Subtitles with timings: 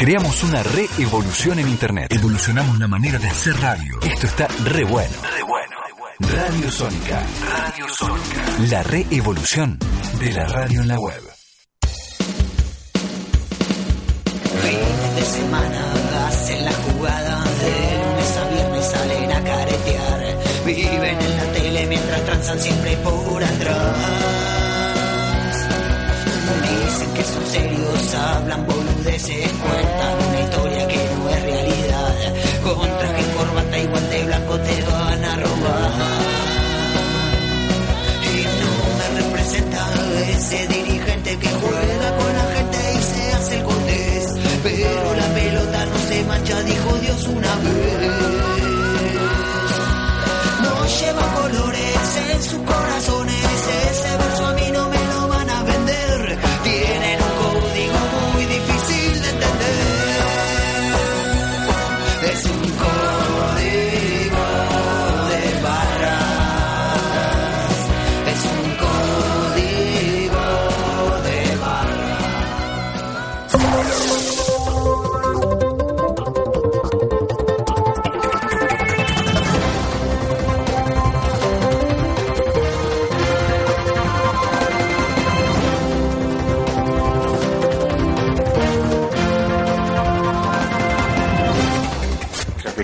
[0.00, 2.12] Creamos una re-evolución en Internet.
[2.12, 3.98] Evolucionamos la manera de hacer radio.
[4.00, 5.10] Esto está re bueno.
[5.34, 5.76] Re bueno.
[6.20, 7.20] Radio Sónica.
[7.50, 8.44] Radio Sónica.
[8.70, 9.76] La re-evolución
[10.20, 11.20] de la radio en la web.
[14.62, 20.38] Fines de semana hacen la jugada, de lunes a viernes salen a caretear.
[20.64, 24.57] Viven en la tele mientras transan siempre por atrás.
[27.18, 32.14] Que son serios, hablan boludeces, cuentan una historia que no es realidad.
[32.62, 35.92] Con traje y corbata y guante blanco te van a robar.
[38.22, 39.82] Y no me representa
[40.30, 44.34] ese dirigente que juega con la gente y se hace el cortés.
[44.62, 48.07] Pero la pelota no se mancha, dijo Dios una vez.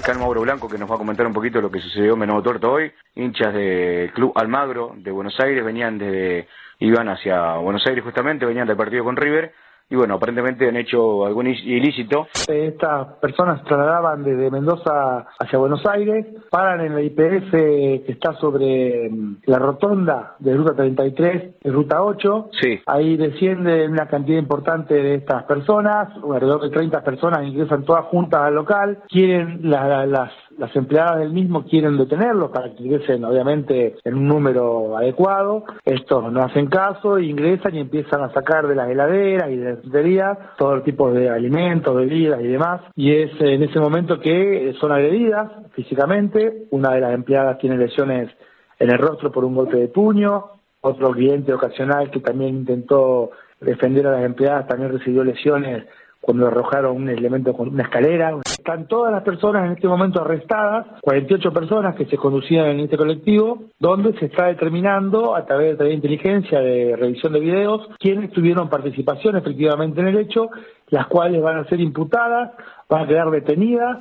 [0.05, 2.43] Fiscal Mauro Blanco que nos va a comentar un poquito lo que sucedió en Menudo
[2.43, 2.93] Torto hoy.
[3.15, 6.47] Hinchas del Club Almagro de Buenos Aires venían desde,
[6.81, 9.55] iban hacia Buenos Aires justamente, venían del partido con River
[9.95, 12.27] y bueno, aparentemente han hecho algún ilícito.
[12.49, 19.09] Estas personas trasladaban desde Mendoza hacia Buenos Aires, paran en la IPF que está sobre
[19.09, 22.51] mm, la rotonda de Ruta 33 y Ruta 8.
[22.61, 22.81] Sí.
[22.87, 28.41] Ahí desciende una cantidad importante de estas personas, alrededor de 30 personas ingresan todas juntas
[28.43, 33.25] al local, quieren la- la- las las empleadas del mismo quieren detenerlos para que ingresen
[33.25, 35.65] obviamente en un número adecuado.
[35.85, 39.81] Estos no hacen caso, ingresan y empiezan a sacar de las heladeras y de las
[39.81, 42.83] fruterías todo tipo de alimentos, bebidas y demás.
[42.95, 46.67] Y es en ese momento que son agredidas físicamente.
[46.71, 48.31] Una de las empleadas tiene lesiones
[48.79, 50.45] en el rostro por un golpe de puño.
[50.81, 55.85] Otro cliente ocasional que también intentó defender a las empleadas también recibió lesiones
[56.21, 58.35] cuando arrojaron un elemento con una escalera.
[58.67, 62.97] Están todas las personas en este momento arrestadas, 48 personas que se conducían en este
[62.97, 68.71] colectivo, donde se está determinando a través de inteligencia de revisión de videos quiénes tuvieron
[68.71, 70.49] participación efectivamente en el hecho,
[70.89, 72.53] las cuales van a ser imputadas,
[72.89, 73.99] van a quedar detenidas.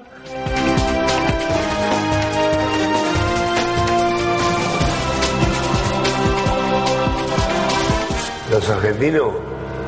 [8.49, 9.33] Los argentinos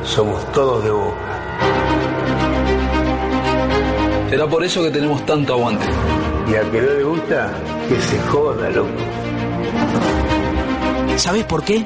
[0.02, 1.35] somos todos de boca.
[4.30, 5.86] Será por eso que tenemos tanto aguante.
[6.50, 7.52] Y al que no le gusta,
[7.88, 8.90] que se joda, loco.
[11.16, 11.84] ¿Sabes por qué?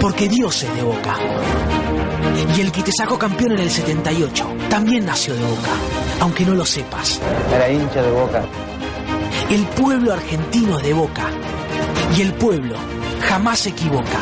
[0.00, 1.16] Porque Dios es de Boca.
[2.56, 5.70] Y el que te sacó campeón en el 78 también nació de Boca,
[6.20, 7.20] aunque no lo sepas.
[7.54, 8.44] Era hincha de boca.
[9.48, 11.30] El pueblo argentino es de Boca.
[12.16, 12.76] Y el pueblo
[13.28, 14.18] jamás se equivoca.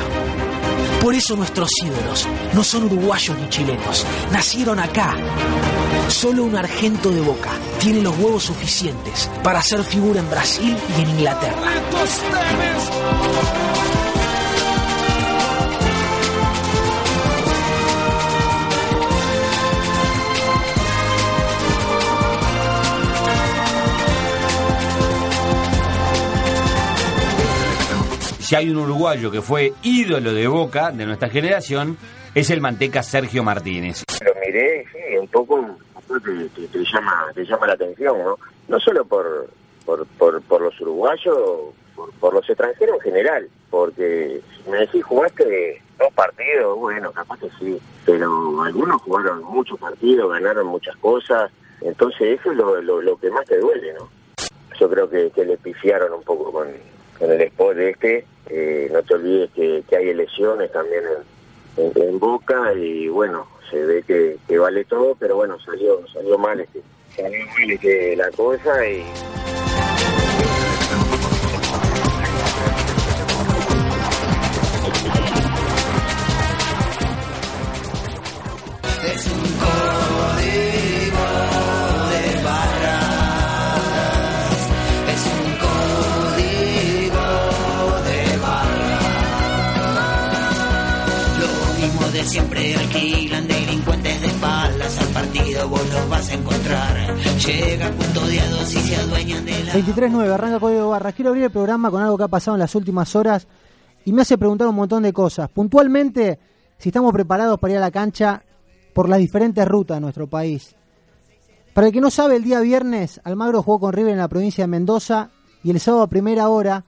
[1.01, 5.17] Por eso nuestros ídolos no son uruguayos ni chilenos, nacieron acá.
[6.09, 7.51] Solo un argento de Boca
[7.81, 11.57] tiene los huevos suficientes para hacer figura en Brasil y en Inglaterra.
[28.45, 31.97] Si hay un uruguayo que fue ídolo de Boca de nuestra generación,
[32.35, 34.05] es el manteca Sergio Martínez.
[34.23, 35.65] Lo miré, sí, un poco,
[36.07, 38.39] te, llama, te llama la atención, ¿no?
[38.69, 39.49] No solo por,
[39.85, 40.07] por,
[40.43, 46.79] por, los uruguayos, por, por los extranjeros en general, porque me decís jugaste dos partidos,
[46.79, 51.51] bueno, capaz que sí, pero algunos jugaron muchos partidos, ganaron muchas cosas,
[51.81, 54.09] entonces eso es lo, lo, que más te duele, ¿no?
[54.79, 56.69] Yo creo que, que le pifiaron un poco con,
[57.19, 61.34] con el spot este, Eh, no te olvides que, que hay elecciones también en,
[61.77, 66.61] en, Boca y bueno, se ve que, que vale todo, pero bueno, salió salió mal
[66.61, 66.83] este,
[67.17, 69.05] salió mal este, la cosa y
[92.35, 95.69] siempre alquilan delincuentes de espaldas al partido.
[95.69, 97.17] Vos los vas a encontrar.
[97.39, 99.73] Llega custodiados y se adueñan de la...
[99.75, 101.15] 23.9, arranca Código Barras.
[101.15, 103.47] Quiero abrir el programa con algo que ha pasado en las últimas horas
[104.05, 105.49] y me hace preguntar un montón de cosas.
[105.49, 106.41] Puntualmente,
[106.77, 108.43] si estamos preparados para ir a la cancha
[108.93, 110.75] por las diferentes rutas de nuestro país.
[111.73, 114.65] Para el que no sabe, el día viernes Almagro jugó con River en la provincia
[114.65, 115.31] de Mendoza
[115.63, 116.85] y el sábado a primera hora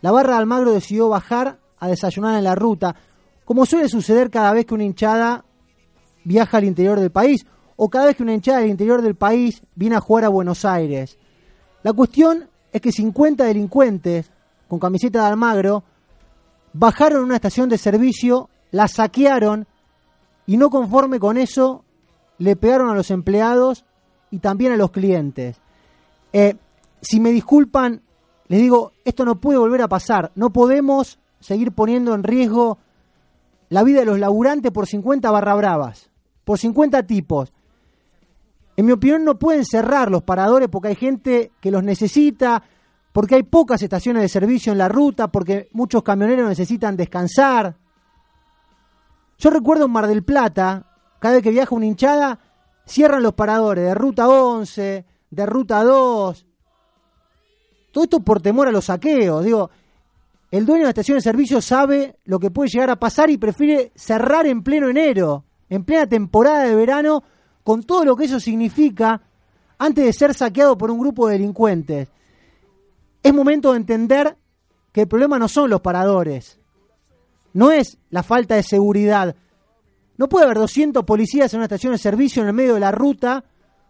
[0.00, 2.96] la barra de Almagro decidió bajar a desayunar en la ruta,
[3.50, 5.44] como suele suceder cada vez que una hinchada
[6.22, 7.44] viaja al interior del país
[7.74, 10.64] o cada vez que una hinchada del interior del país viene a jugar a Buenos
[10.64, 11.18] Aires.
[11.82, 14.30] La cuestión es que 50 delincuentes
[14.68, 15.82] con camiseta de Almagro
[16.74, 19.66] bajaron a una estación de servicio, la saquearon
[20.46, 21.84] y no conforme con eso
[22.38, 23.84] le pegaron a los empleados
[24.30, 25.60] y también a los clientes.
[26.32, 26.54] Eh,
[27.02, 28.00] si me disculpan,
[28.46, 30.30] les digo, esto no puede volver a pasar.
[30.36, 32.78] No podemos seguir poniendo en riesgo
[33.70, 36.10] la vida de los laburantes por 50 barra bravas,
[36.44, 37.52] por 50 tipos.
[38.76, 42.62] En mi opinión no pueden cerrar los paradores porque hay gente que los necesita,
[43.12, 47.76] porque hay pocas estaciones de servicio en la ruta, porque muchos camioneros necesitan descansar.
[49.38, 50.86] Yo recuerdo en Mar del Plata,
[51.20, 52.38] cada vez que viaja una hinchada,
[52.84, 56.46] cierran los paradores de ruta 11, de ruta 2.
[57.92, 59.44] Todo esto por temor a los saqueos.
[59.44, 59.70] Digo,
[60.50, 63.38] el dueño de la estación de servicio sabe lo que puede llegar a pasar y
[63.38, 67.22] prefiere cerrar en pleno enero, en plena temporada de verano,
[67.62, 69.22] con todo lo que eso significa
[69.78, 72.08] antes de ser saqueado por un grupo de delincuentes.
[73.22, 74.36] Es momento de entender
[74.92, 76.58] que el problema no son los paradores,
[77.52, 79.36] no es la falta de seguridad.
[80.16, 82.92] No puede haber 200 policías en una estación de servicio en el medio de la
[82.92, 83.44] ruta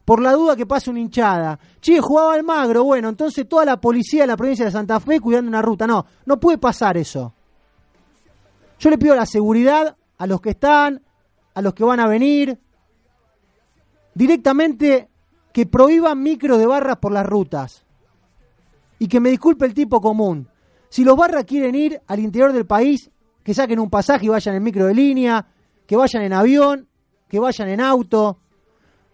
[0.04, 1.58] por la duda que pase una hinchada.
[1.80, 5.20] Che, jugaba al magro, bueno, entonces toda la policía de la provincia de Santa Fe
[5.20, 5.86] cuidando una ruta.
[5.86, 7.34] No, no puede pasar eso.
[8.78, 11.02] Yo le pido la seguridad a los que están,
[11.54, 12.58] a los que van a venir,
[14.14, 15.08] directamente
[15.52, 17.84] que prohíban micros de barras por las rutas.
[18.98, 20.48] Y que me disculpe el tipo común.
[20.88, 23.10] Si los barras quieren ir al interior del país,
[23.42, 25.46] que saquen un pasaje y vayan en micro de línea,
[25.86, 26.88] que vayan en avión,
[27.28, 28.38] que vayan en auto.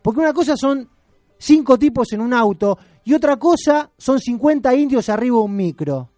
[0.06, 0.88] Porque una cosa son
[1.36, 6.08] cinco tipos en un auto y otra cosa son 50 indios arriba de un micro.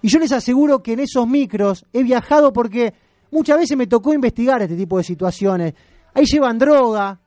[0.00, 2.94] Y yo les aseguro que en esos micros he viajado porque
[3.30, 5.74] muchas veces me tocó investigar este tipo de situaciones.
[6.14, 7.20] Ahí llevan droga,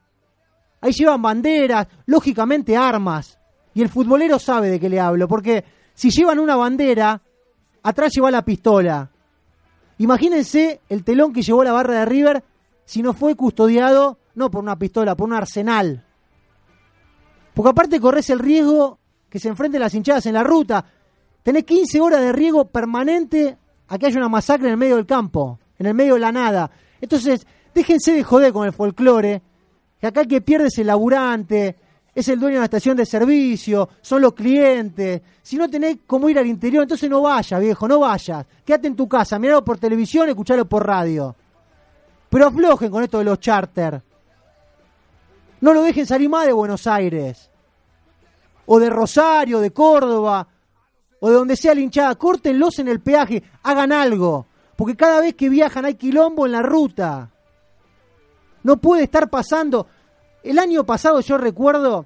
[0.80, 3.38] ahí llevan banderas, lógicamente armas.
[3.72, 5.64] Y el futbolero sabe de qué le hablo, porque
[5.94, 7.22] si llevan una bandera,
[7.84, 9.08] atrás lleva la pistola.
[9.98, 12.42] Imagínense el telón que llevó la barra de River
[12.84, 16.04] si no fue custodiado no por una pistola, por un arsenal.
[17.54, 18.98] Porque aparte corres el riesgo
[19.28, 20.84] que se enfrenten las hinchadas en la ruta.
[21.42, 23.56] Tenés 15 horas de riesgo permanente
[23.88, 26.32] a que haya una masacre en el medio del campo, en el medio de la
[26.32, 26.70] nada.
[27.00, 29.42] Entonces, déjense de joder con el folclore,
[30.00, 31.76] que acá el que pierde es el laburante,
[32.14, 35.20] es el dueño de la estación de servicio, son los clientes.
[35.42, 38.46] Si no tenés cómo ir al interior, entonces no vayas, viejo, no vayas.
[38.64, 41.34] Quédate en tu casa, miralo por televisión, escuchalo por radio.
[42.30, 44.00] Pero aflojen con esto de los charter.
[45.64, 47.48] No lo dejen salir más de Buenos Aires.
[48.66, 50.46] O de Rosario, de Córdoba,
[51.20, 52.16] o de donde sea la hinchada.
[52.16, 54.44] Córtenlos en el peaje, hagan algo.
[54.76, 57.30] Porque cada vez que viajan hay quilombo en la ruta.
[58.62, 59.86] No puede estar pasando.
[60.42, 62.04] El año pasado yo recuerdo,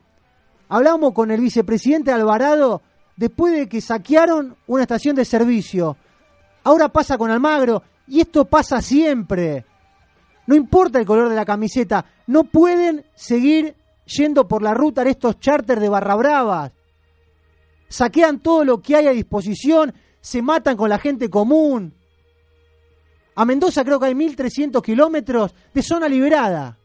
[0.69, 2.81] hablamos con el vicepresidente Alvarado
[3.17, 5.97] después de que saquearon una estación de servicio.
[6.63, 9.65] Ahora pasa con Almagro y esto pasa siempre.
[10.49, 13.77] No importa el color de la camiseta, no pueden seguir
[14.07, 16.73] yendo por la ruta en estos charters de barra bravas.
[17.87, 21.93] Saquean todo lo que hay a disposición, se matan con la gente común.
[23.35, 26.79] A Mendoza creo que hay 1.300 kilómetros de zona liberada,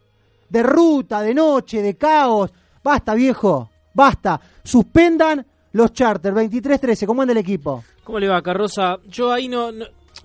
[0.50, 2.52] de ruta, de noche, de caos.
[2.84, 4.42] Basta, viejo, basta.
[4.62, 6.36] Suspendan los charters.
[6.36, 7.82] 23-13, ¿cómo anda el equipo?
[8.04, 8.98] ¿Cómo le va, Carroza?
[9.08, 9.72] Yo ahí no,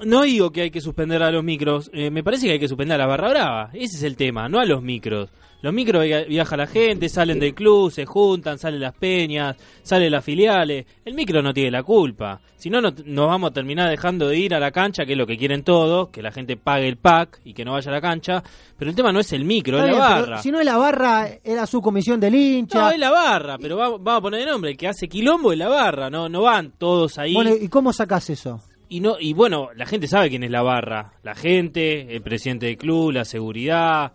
[0.05, 2.69] no digo que hay que suspender a los micros, eh, me parece que hay que
[2.69, 3.71] suspender a la barra brava.
[3.73, 5.31] Ese es el tema, no a los micros.
[5.61, 10.25] Los micros viaja la gente, salen del club, se juntan, salen las peñas, salen las
[10.25, 10.87] filiales.
[11.05, 12.41] El micro no tiene la culpa.
[12.57, 15.27] Si no, nos vamos a terminar dejando de ir a la cancha, que es lo
[15.27, 18.01] que quieren todos, que la gente pague el pack y que no vaya a la
[18.01, 18.41] cancha.
[18.79, 20.43] Pero el tema no es el micro, es la barra.
[20.43, 22.79] Si no es la barra, era su comisión del hincha.
[22.79, 24.71] No, es la barra, pero vamos, a poner de nombre.
[24.71, 27.35] El que hace quilombo es la barra, no, no van todos ahí.
[27.35, 28.63] Bueno, ¿y cómo sacás eso?
[28.89, 32.67] Y no y bueno la gente sabe quién es la barra la gente el presidente
[32.67, 34.13] del club la seguridad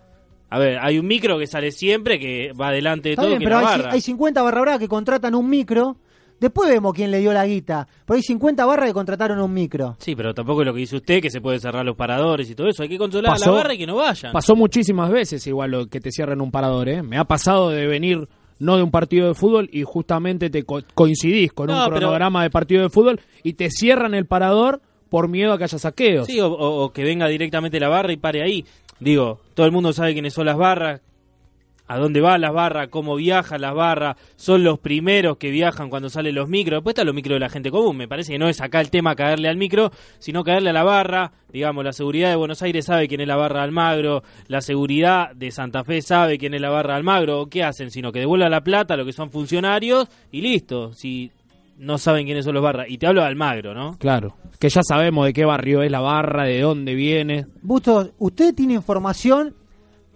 [0.49, 3.81] a ver hay un micro que sale siempre que va adelante de todo pero hay,
[3.89, 5.97] hay 50 barra brava que contratan un micro
[6.43, 7.87] Después vemos quién le dio la guita.
[8.05, 9.95] Por hay 50 barras que contrataron un micro.
[9.99, 12.53] Sí, pero tampoco es lo que dice usted, que se puede cerrar los paradores y
[12.53, 12.83] todo eso.
[12.83, 14.33] Hay que controlar a Pasó- la barra y que no vayan.
[14.33, 17.01] Pasó muchísimas veces igual lo que te cierren un parador, ¿eh?
[17.01, 18.27] Me ha pasado de venir
[18.63, 21.97] no de un partido de fútbol y justamente te co- coincidís con No, un pero-
[21.99, 25.77] cronograma de partido de fútbol y te cierran el parador por miedo a que haya
[25.77, 26.25] saqueos.
[26.27, 28.65] Sí, o, o- o que venga directamente la barra y pare ahí.
[28.99, 31.01] Digo, todo el mundo sabe quiénes son las barras,
[31.87, 36.09] a dónde van las barras, cómo viajan las barras, son los primeros que viajan cuando
[36.09, 36.77] salen los micros.
[36.77, 37.97] Después están los micros de la gente común.
[37.97, 40.83] Me parece que no es acá el tema caerle al micro, sino caerle a la
[40.83, 41.33] barra.
[41.51, 45.35] Digamos, la seguridad de Buenos Aires sabe quién es la barra de Almagro, la seguridad
[45.35, 47.47] de Santa Fe sabe quién es la barra de Almagro.
[47.47, 47.91] ¿Qué hacen?
[47.91, 50.93] Sino que devuelvan la plata a lo que son funcionarios y listo.
[50.93, 51.31] Si
[51.77, 52.87] no saben quiénes son los barras.
[52.89, 53.97] Y te hablo de Almagro, ¿no?
[53.97, 57.45] Claro, que ya sabemos de qué barrio es la barra, de dónde viene.
[57.61, 59.55] Bustos, usted tiene información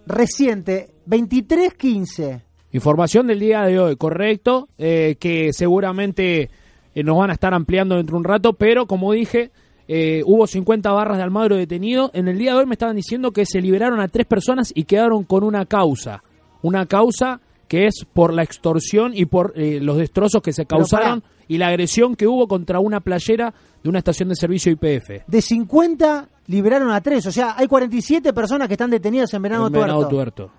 [0.06, 2.42] reciente, 2315.
[2.74, 6.50] Información del día de hoy, correcto, eh, que seguramente
[6.94, 9.52] eh, nos van a estar ampliando dentro de un rato, pero como dije,
[9.88, 12.12] eh, hubo 50 barras de Almagro detenidos.
[12.14, 14.84] En el día de hoy me estaban diciendo que se liberaron a tres personas y
[14.84, 16.24] quedaron con una causa.
[16.62, 21.24] Una causa que es por la extorsión y por eh, los destrozos que se causaron
[21.48, 25.28] y la agresión que hubo contra una playera de una estación de servicio IPF.
[25.28, 29.68] De 50 liberaron a 3, o sea, hay 47 personas que están detenidas en Venado
[29.68, 30.08] En Tuerto.
[30.08, 30.52] Tuerto.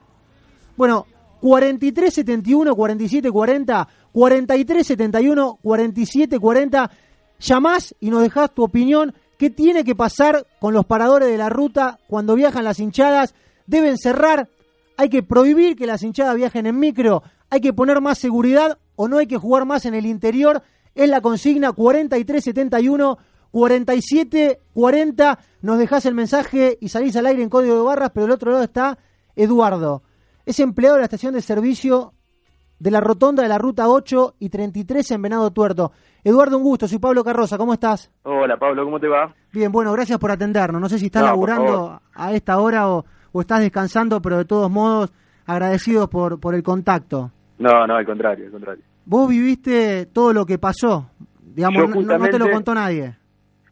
[0.79, 1.07] Bueno,
[1.41, 6.91] 4371 4740, 4371 4740.
[7.41, 9.13] Llamás y nos dejás tu opinión.
[9.39, 13.35] ¿Qué tiene que pasar con los paradores de la ruta cuando viajan las hinchadas?
[13.67, 14.49] ¿Deben cerrar?
[14.97, 17.25] ¿Hay que prohibir que las hinchadas viajen en micro?
[17.51, 20.63] ¿Hay que poner más seguridad o no hay que jugar más en el interior?
[20.95, 23.19] Es la consigna 4371
[23.51, 25.39] 4740.
[25.61, 28.53] Nos dejás el mensaje y salís al aire en código de barras, pero del otro
[28.53, 28.97] lado está
[29.35, 30.05] Eduardo.
[30.49, 32.15] Es empleado de la estación de servicio
[32.79, 35.93] de la rotonda de la ruta 8 y 33 en Venado Tuerto.
[36.25, 36.89] Eduardo, un gusto.
[36.89, 37.59] Soy Pablo Carroza.
[37.59, 38.11] ¿Cómo estás?
[38.23, 39.35] Hola Pablo, ¿cómo te va?
[39.53, 40.81] Bien, bueno, gracias por atendernos.
[40.81, 44.47] No sé si estás No, laburando a esta hora o, o estás descansando, pero de
[44.47, 45.13] todos modos,
[45.45, 47.31] agradecidos por, por el contacto.
[47.59, 48.85] No, no, al contrario, al contrario.
[49.05, 51.11] Vos viviste todo lo que pasó.
[51.43, 53.17] Digamos, no- no, te lo contó nadie.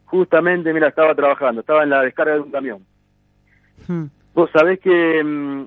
[0.05, 2.85] Justamente, mira, estaba trabajando, estaba en la descarga de un camión.
[3.89, 4.05] Hmm.
[4.35, 5.67] Vos sabés que mm,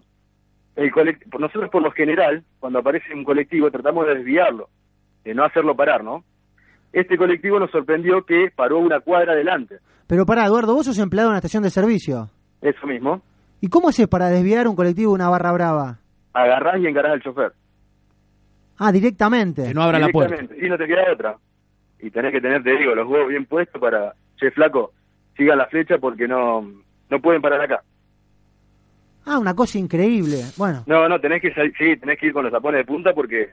[0.84, 0.92] el
[1.40, 4.70] nosotros por lo general, cuando aparece un colectivo, tratamos de desviarlo,
[5.24, 6.24] de no hacerlo parar, ¿no?
[6.94, 11.28] Este colectivo nos sorprendió que paró una cuadra adelante, Pero pará, Eduardo, vos sos empleado
[11.30, 12.30] en una estación de servicio.
[12.62, 13.22] eso mismo.
[13.62, 16.00] ¿Y cómo haces para desviar un colectivo de una barra brava?
[16.34, 17.52] Agarrás y encarás al chofer.
[18.78, 19.64] Ah, directamente.
[19.64, 20.38] Que no abra la puerta.
[20.60, 21.36] Y no te queda otra.
[22.00, 24.94] Y tenés que tener, te digo, los huevos bien puestos para, che, flaco,
[25.36, 26.62] sigan la flecha porque no,
[27.10, 27.84] no pueden parar acá.
[29.32, 30.44] Ah, una cosa increíble.
[30.58, 33.14] Bueno, No, no, tenés que salir, sí, tenés que ir con los tapones de punta
[33.14, 33.50] porque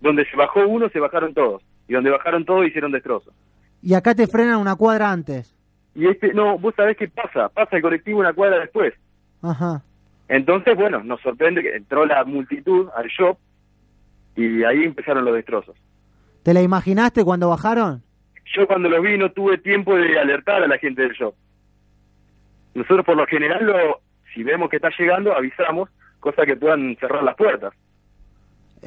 [0.00, 1.62] donde se bajó uno se bajaron todos.
[1.88, 3.34] Y donde bajaron todos hicieron destrozos.
[3.82, 5.54] y acá te frenan una cuadra antes.
[5.94, 8.94] Y este, no, vos sabés qué pasa, pasa el colectivo una cuadra después.
[9.42, 9.82] Ajá.
[10.28, 13.36] Entonces, bueno, nos sorprende que entró la multitud al shop
[14.36, 15.76] y ahí empezaron los destrozos.
[16.44, 18.02] ¿Te la imaginaste cuando bajaron?
[18.56, 21.34] Yo cuando lo vi no tuve tiempo de alertar a la gente del shop.
[22.74, 24.00] Nosotros por lo general, lo,
[24.34, 25.88] si vemos que está llegando, avisamos,
[26.20, 27.72] cosa que puedan cerrar las puertas.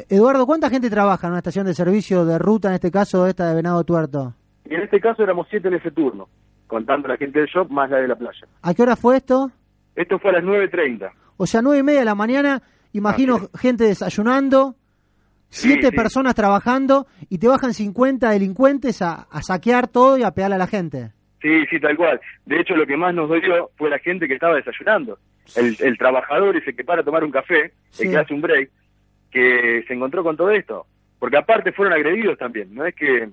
[0.10, 3.48] Eduardo, ¿cuánta gente trabaja en una estación de servicio de ruta, en este caso esta
[3.50, 4.34] de Venado Tuerto?
[4.70, 6.30] Y en este caso éramos siete en ese turno,
[6.68, 8.48] contando la gente del shop más la de la playa.
[8.62, 9.52] ¿A qué hora fue esto?
[9.96, 11.12] Esto fue a las 9.30.
[11.38, 12.62] O sea, nueve y media de la mañana,
[12.94, 14.76] imagino gente desayunando,
[15.50, 15.96] Sí, siete sí.
[15.96, 20.60] personas trabajando y te bajan 50 delincuentes a, a saquear todo y a pegarle a
[20.60, 21.12] la gente.
[21.44, 22.20] Sí, sí, tal cual.
[22.48, 25.20] De hecho, lo que más nos dolió fue la gente que estaba desayunando.
[25.56, 28.04] El, el trabajador ese que para a tomar un café, Sí.
[28.06, 28.70] el que hace un break,
[29.32, 30.86] que se encontró con todo esto.
[31.20, 33.30] Porque aparte fueron agredidos también, no es que,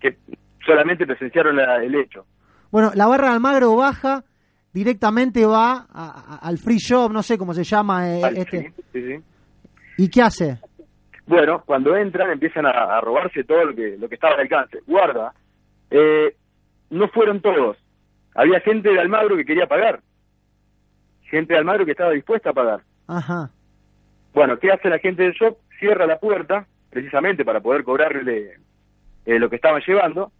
[0.00, 0.16] que
[0.64, 2.24] solamente presenciaron la- el hecho.
[2.70, 4.24] Bueno, la barra de Almagro baja,
[4.72, 8.60] directamente va a- a- al free shop, no sé cómo se llama eh, Al- este.
[8.62, 9.22] sí, sí, sí.
[9.98, 10.58] ¿Y qué hace?
[11.26, 14.80] Bueno, cuando entran empiezan a, a robarse todo lo que, lo que estaba al alcance.
[14.86, 15.32] Guarda,
[15.90, 16.34] eh,
[16.90, 17.76] no fueron todos.
[18.34, 20.00] Había gente de Almagro que quería pagar.
[21.24, 22.80] Gente de Almagro que estaba dispuesta a pagar.
[23.06, 23.50] Ajá.
[24.32, 25.56] Bueno, ¿qué hace la gente del shop?
[25.78, 28.54] Cierra la puerta, precisamente para poder cobrarle
[29.26, 30.32] eh, lo que estaban llevando.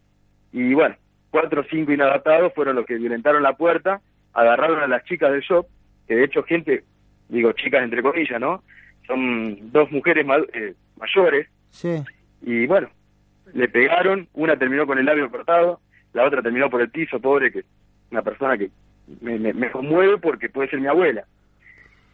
[0.53, 0.97] Y bueno,
[1.31, 4.01] cuatro o cinco inadaptados fueron los que violentaron la puerta,
[4.33, 5.67] agarraron a las chicas del shop,
[6.07, 6.85] que de hecho gente,
[7.29, 8.63] digo chicas entre comillas, ¿no?
[9.07, 12.03] Son dos mujeres ma- eh, mayores, Sí.
[12.43, 12.89] y bueno,
[13.53, 15.81] le pegaron, una terminó con el labio cortado,
[16.13, 17.65] la otra terminó por el piso, pobre, que
[18.11, 18.71] una persona que
[19.21, 21.25] me, me- me conmueve porque puede ser mi abuela.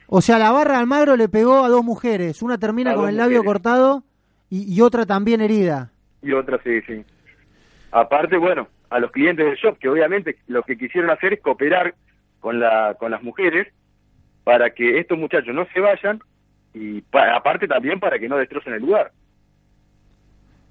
[0.06, 2.42] O sea, la barra de Almagro le pegó a dos mujeres.
[2.42, 3.46] Una termina A con el labio mujeres.
[3.62, 4.02] cortado
[4.48, 5.90] y, y otra también herida.
[6.22, 7.04] y otra sí, sí.
[7.92, 11.94] Aparte, bueno, a los clientes del shop, que obviamente lo que quisieron hacer es cooperar
[12.40, 13.68] con, la, con las mujeres
[14.44, 16.20] para que estos muchachos no se vayan
[16.74, 19.12] y pa- aparte también para que no destrocen el lugar.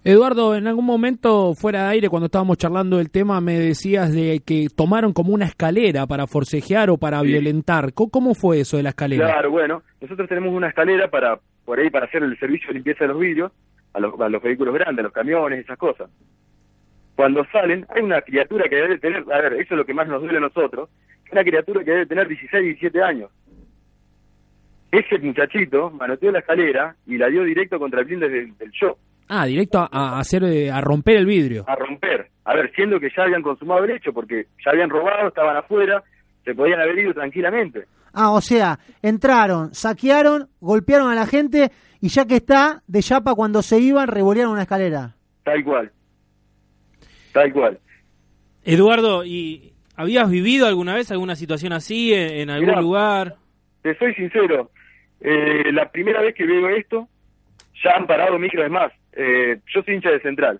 [0.03, 4.41] Eduardo, en algún momento fuera de aire, cuando estábamos charlando del tema, me decías de
[4.45, 7.93] que tomaron como una escalera para forcejear o para violentar.
[7.93, 9.25] ¿Cómo, fue eso de la escalera?
[9.25, 13.03] Claro, bueno, nosotros tenemos una escalera para por ahí para hacer el servicio de limpieza
[13.03, 13.51] de los vidrios
[13.93, 16.09] a los, a los vehículos grandes, a los camiones, esas cosas.
[17.15, 20.07] Cuando salen, hay una criatura que debe tener, a ver, eso es lo que más
[20.07, 20.89] nos duele a nosotros,
[21.31, 23.29] una criatura que debe tener 16, 17 años.
[24.91, 28.97] Ese muchachito manoteó la escalera y la dio directo contra el blinde del, del shop,
[29.29, 31.63] Ah, directo a, a hacer, eh, a romper el vidrio.
[31.67, 32.29] a romper.
[32.45, 36.03] A ver, siendo que ya habían consumado el hecho, porque ya habían robado, estaban afuera,
[36.43, 37.85] se podían haber ido tranquilamente.
[38.11, 41.69] Ah, o sea, entraron, saquearon, golpearon a la gente
[42.01, 45.15] y ya que está, de chapa cuando se iban, revolearon una escalera.
[45.43, 45.91] Tal cual.
[47.31, 47.79] Tal cual.
[48.63, 53.35] Eduardo, ¿y habías vivido alguna vez alguna situación así en, en algún Mirá, lugar?
[53.83, 54.71] Te soy sincero,
[55.21, 57.07] eh, la primera vez que veo esto,
[57.83, 58.91] ya han parado micros de más.
[59.13, 60.59] Eh, yo soy hincha de Central.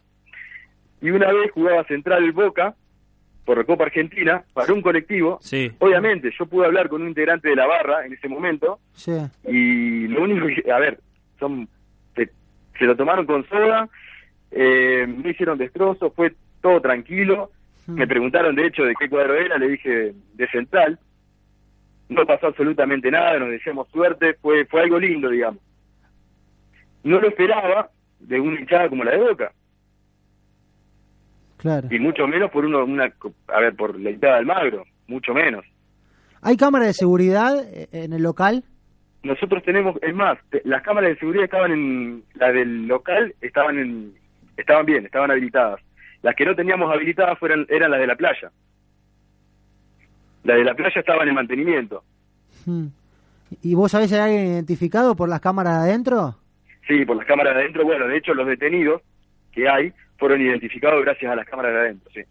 [1.01, 2.75] Y una vez jugaba Central el Boca,
[3.45, 5.39] por Copa Argentina, para un colectivo.
[5.41, 5.71] Sí.
[5.79, 9.13] Obviamente, yo pude hablar con un integrante de la barra en ese momento, Sí.
[9.47, 10.99] y lo único que, a ver,
[11.39, 11.67] son
[12.15, 12.29] se,
[12.77, 13.89] se lo tomaron con soda,
[14.51, 17.51] eh, no hicieron destrozos, fue todo tranquilo.
[17.87, 20.99] Me preguntaron, de hecho, de qué cuadro era, le dije de Central.
[22.07, 25.59] No pasó absolutamente nada, nos deseamos suerte, fue fue algo lindo, digamos.
[27.03, 29.51] No lo esperaba de una hinchada como la de Boca,
[31.57, 31.87] Claro.
[31.91, 33.13] y mucho menos por uno, una,
[33.47, 35.65] a ver, por la hinchada del Magro, mucho menos.
[36.41, 38.63] ¿Hay cámara de seguridad eh, en el local?
[39.23, 44.13] Nosotros tenemos, es más, las cámaras de seguridad estaban en, la del local estaban en,
[44.55, 45.81] estaban bien, estaban habilitadas.
[46.21, 48.51] Las que no teníamos habilitadas fueran, eran las de la playa.
[50.43, 52.03] Las de la playa estaban en mantenimiento.
[52.65, 52.87] Hmm.
[53.61, 56.35] ¿Y vos sabés si hay alguien identificado por las cámaras de adentro?
[56.89, 59.01] Sí, por las cámaras de adentro, bueno, de hecho los detenidos
[59.53, 62.21] que hay fueron identificados gracias a las cámaras de adentro, sí.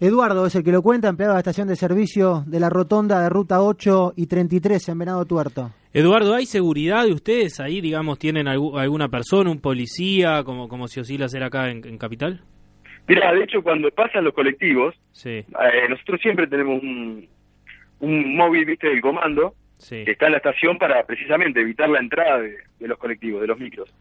[0.00, 3.20] Eduardo es el que lo cuenta, empleado de la estación de servicio de la rotonda
[3.22, 5.70] de Ruta 8 y 33 en Venado Tuerto.
[5.92, 7.80] Eduardo, ¿hay seguridad de ustedes ahí?
[7.80, 11.96] Digamos, ¿tienen algu- alguna persona, un policía, como, como se oscila hacer acá en, en
[11.98, 12.40] Capital?
[13.06, 15.44] Mira, de hecho cuando pasan los colectivos, Sí, eh,
[15.88, 17.28] nosotros siempre tenemos un,
[18.00, 20.04] un móvil, viste, del comando, sí.
[20.04, 23.46] que está en la estación para precisamente evitar la entrada de, de los colectivos, de
[23.48, 23.92] los micros.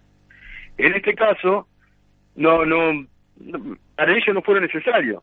[0.77, 1.67] En este caso,
[2.35, 2.93] no, no,
[3.39, 5.21] no- para ellos no fueron necesarios.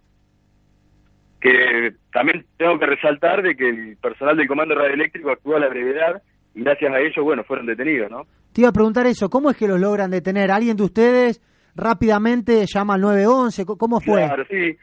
[1.41, 5.69] Que también tengo que resaltar de que el personal del comando radioeléctrico actuó a la
[5.69, 6.23] brevedad
[6.55, 8.27] y gracias a ellos, bueno, fueron detenidos, ¿no?
[8.53, 10.51] Te iba a preguntar eso, ¿cómo es que los logran detener?
[10.51, 11.41] ¿Alguien de ustedes
[11.75, 13.65] rápidamente llama al 911?
[13.65, 14.17] ¿Cómo- ¿Cómo fue?
[14.27, 14.77] Claro, sí.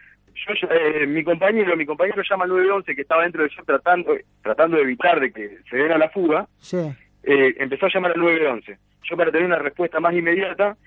[0.55, 4.15] Yo, eh, mi compañero, mi compañero llama al 911 que estaba dentro del show tratando,
[4.41, 6.47] tratando de evitar de que se den a la fuga.
[6.59, 6.77] Sí.
[7.23, 8.77] eh, empezó a llamar al 911.
[9.03, 10.77] Yo para tener una respuesta más inmediata,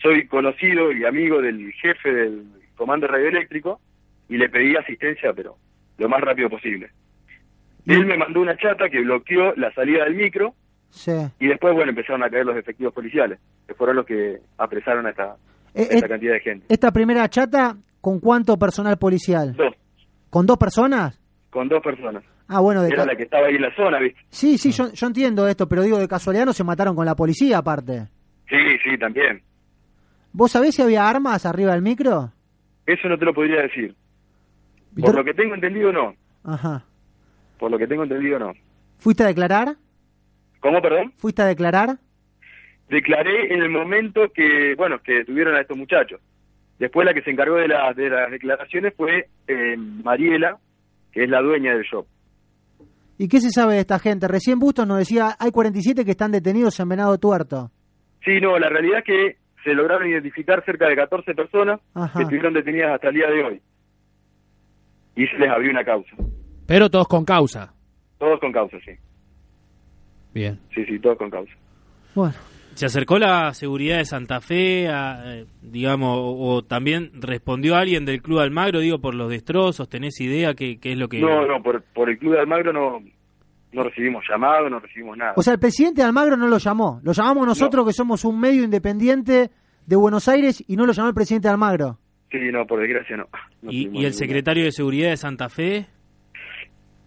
[0.00, 2.44] soy conocido y amigo del jefe del
[2.76, 3.80] comando radioeléctrico
[4.28, 5.56] y le pedí asistencia, pero
[5.98, 6.90] lo más rápido posible.
[7.86, 10.54] Él me mandó una chata que bloqueó la salida del micro
[10.90, 11.12] Sí.
[11.38, 15.10] y después, bueno, empezaron a caer los efectivos policiales, que fueron los que apresaron a
[15.10, 15.36] esta,
[15.74, 16.66] Eh, a esta eh, cantidad de gente.
[16.68, 19.54] Esta primera chata, ¿con cuánto personal policial?
[19.54, 19.74] Dos,
[20.30, 21.18] ¿Con dos personas?
[21.50, 22.22] con dos personas.
[22.46, 24.20] Ah, bueno, de Era la que estaba ahí en la zona, ¿viste?
[24.30, 27.16] Sí, sí, yo, yo entiendo esto, pero digo, de casualidad no se mataron con la
[27.16, 28.08] policía aparte.
[28.48, 29.42] Sí, sí, también.
[30.32, 32.32] ¿Vos sabés si había armas arriba del micro?
[32.86, 33.94] Eso no te lo podría decir.
[35.00, 36.14] Por lo que tengo entendido, no.
[36.44, 36.84] Ajá.
[37.58, 38.52] Por lo que tengo entendido, no.
[38.98, 39.76] ¿Fuiste a declarar?
[40.60, 41.12] ¿Cómo, perdón?
[41.16, 41.98] ¿Fuiste a declarar?
[42.90, 46.20] declaré en el momento que, bueno, que tuvieron a estos muchachos.
[46.80, 50.58] Después la que se encargó de, las de las declaraciones fue eh, Mariela,
[51.12, 52.06] que es la dueña del shop.
[53.18, 54.26] ¿Y qué se sabe de esta gente?
[54.26, 57.70] Recién Bustos nos decía, hay 47 que están detenidos en Venado Tuerto.
[58.24, 62.18] Sí, no, la realidad es que se lograron identificar cerca de 14 personas Ajá.
[62.18, 63.62] que estuvieron detenidas hasta el día de hoy.
[65.16, 66.16] Y se les abrió una causa.
[66.66, 67.74] Pero todos con causa.
[68.18, 68.92] Todos con causa, sí.
[70.32, 70.58] Bien.
[70.74, 71.52] Sí, sí, todos con causa.
[72.14, 72.49] Bueno.
[72.74, 78.04] ¿Se acercó la seguridad de Santa Fe, a, eh, digamos, o, o también respondió alguien
[78.04, 79.88] del Club Almagro, digo, por los destrozos?
[79.88, 81.20] ¿Tenés idea qué, qué es lo que...?
[81.20, 83.02] No, no, por, por el Club de Almagro no,
[83.72, 85.34] no recibimos llamado, no recibimos nada.
[85.36, 87.00] O sea, el presidente de Almagro no lo llamó.
[87.02, 89.50] Lo llamamos nosotros que somos un medio independiente
[89.86, 91.98] de Buenos Aires y no lo llamó el presidente de Almagro.
[92.30, 93.28] Sí, no, por desgracia no.
[93.62, 95.86] No ¿Y, el secretario de Seguridad de Santa Fe?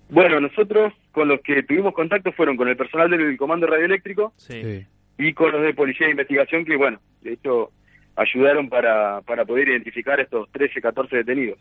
[0.09, 4.85] Bueno, nosotros con los que tuvimos contacto fueron con el personal del Comando Radioeléctrico Sí.
[5.17, 7.71] Y con los de Policía de Investigación, que bueno, de hecho
[8.15, 11.59] ayudaron para, para poder identificar estos 13, 14 detenidos.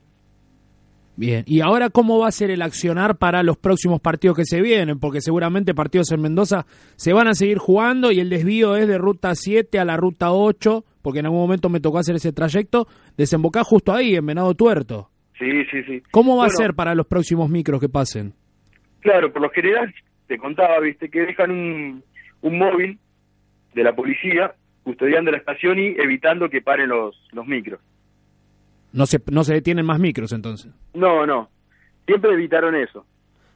[1.14, 4.62] Bien, y ahora cómo va a ser el accionar para los próximos partidos que se
[4.62, 6.64] vienen, porque seguramente partidos en Mendoza
[6.96, 10.32] se van a seguir jugando y el desvío es de ruta 7 a la ruta
[10.32, 12.86] 8, porque en algún momento me tocó hacer ese trayecto,
[13.16, 15.10] desembocar justo ahí, en Venado Tuerto.
[15.38, 16.02] Sí, sí, sí.
[16.10, 18.32] ¿Cómo va Bueno, a ser para los próximos micros que pasen?
[19.00, 19.92] Claro, por lo general,
[20.28, 22.02] te contaba, viste, que dejan un,
[22.40, 22.98] un móvil
[23.74, 27.80] de la policía custodiando la estación y evitando que paren los, los micros.
[28.92, 30.72] No se, no se detienen más micros entonces.
[30.94, 31.48] No, no.
[32.06, 33.06] Siempre evitaron eso.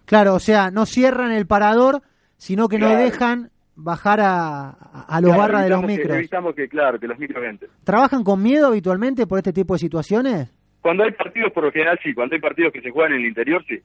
[0.04, 2.00] Claro, o sea, no cierran el parador,
[2.36, 3.02] sino que no Claro.
[3.04, 6.16] dejan bajar a, a- los Claro, barras de los evitamos que- micros.
[6.16, 7.70] evitamos que, claro, que los micros entren.
[7.84, 10.48] ¿Trabajan con miedo habitualmente por este tipo de situaciones?
[10.80, 12.14] Cuando hay partidos, por lo general, sí.
[12.14, 13.80] Cuando hay partidos que se juegan en el interior, sí.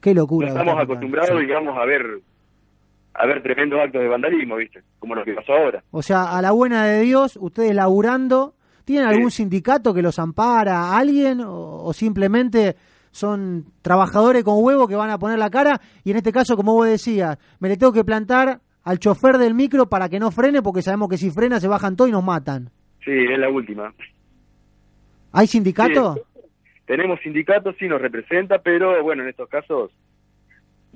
[0.00, 0.48] Qué No locura.
[0.48, 1.46] estamos acostumbrados, sí.
[1.46, 2.20] digamos, a ver
[3.14, 4.82] a ver tremendos actos de vandalismo, ¿viste?
[4.98, 5.82] Como lo que pasó ahora.
[5.90, 10.96] O sea, a la buena de Dios, ustedes laburando, ¿tienen algún sindicato que los ampara?
[10.96, 11.40] ¿Alguien?
[11.40, 12.76] ¿O, o simplemente
[13.10, 15.80] son trabajadores con huevo que van a poner la cara?
[16.04, 19.54] Y en este caso, como vos decías, me le tengo que plantar al chofer del
[19.54, 22.24] micro para que no frene, porque sabemos que si frena se bajan todos y nos
[22.24, 22.70] matan.
[23.04, 23.92] Sí, es la última.
[25.32, 26.14] ¿Hay sindicato?
[26.14, 26.48] Sí,
[26.86, 29.90] tenemos sindicatos, sí nos representa, pero bueno, en estos casos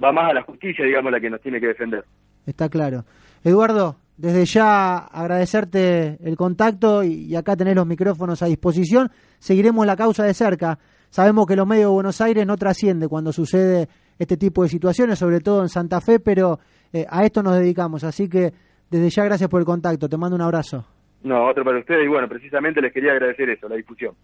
[0.03, 2.05] va más a la justicia, digamos, la que nos tiene que defender.
[2.47, 3.05] Está claro.
[3.45, 9.11] Eduardo, desde ya agradecerte el contacto y, y acá tenés los micrófonos a disposición.
[9.39, 10.79] Seguiremos la causa de cerca.
[11.11, 15.19] Sabemos que los medios de Buenos Aires no trasciende cuando sucede este tipo de situaciones,
[15.19, 16.59] sobre todo en Santa Fe, pero
[16.93, 18.05] eh, a esto nos dedicamos.
[18.05, 18.53] Así que
[18.91, 20.09] desde ya gracias por el contacto.
[20.09, 20.85] Te mando un abrazo.
[21.23, 24.15] No, otro para ustedes y bueno, precisamente les quería agradecer eso, la difusión.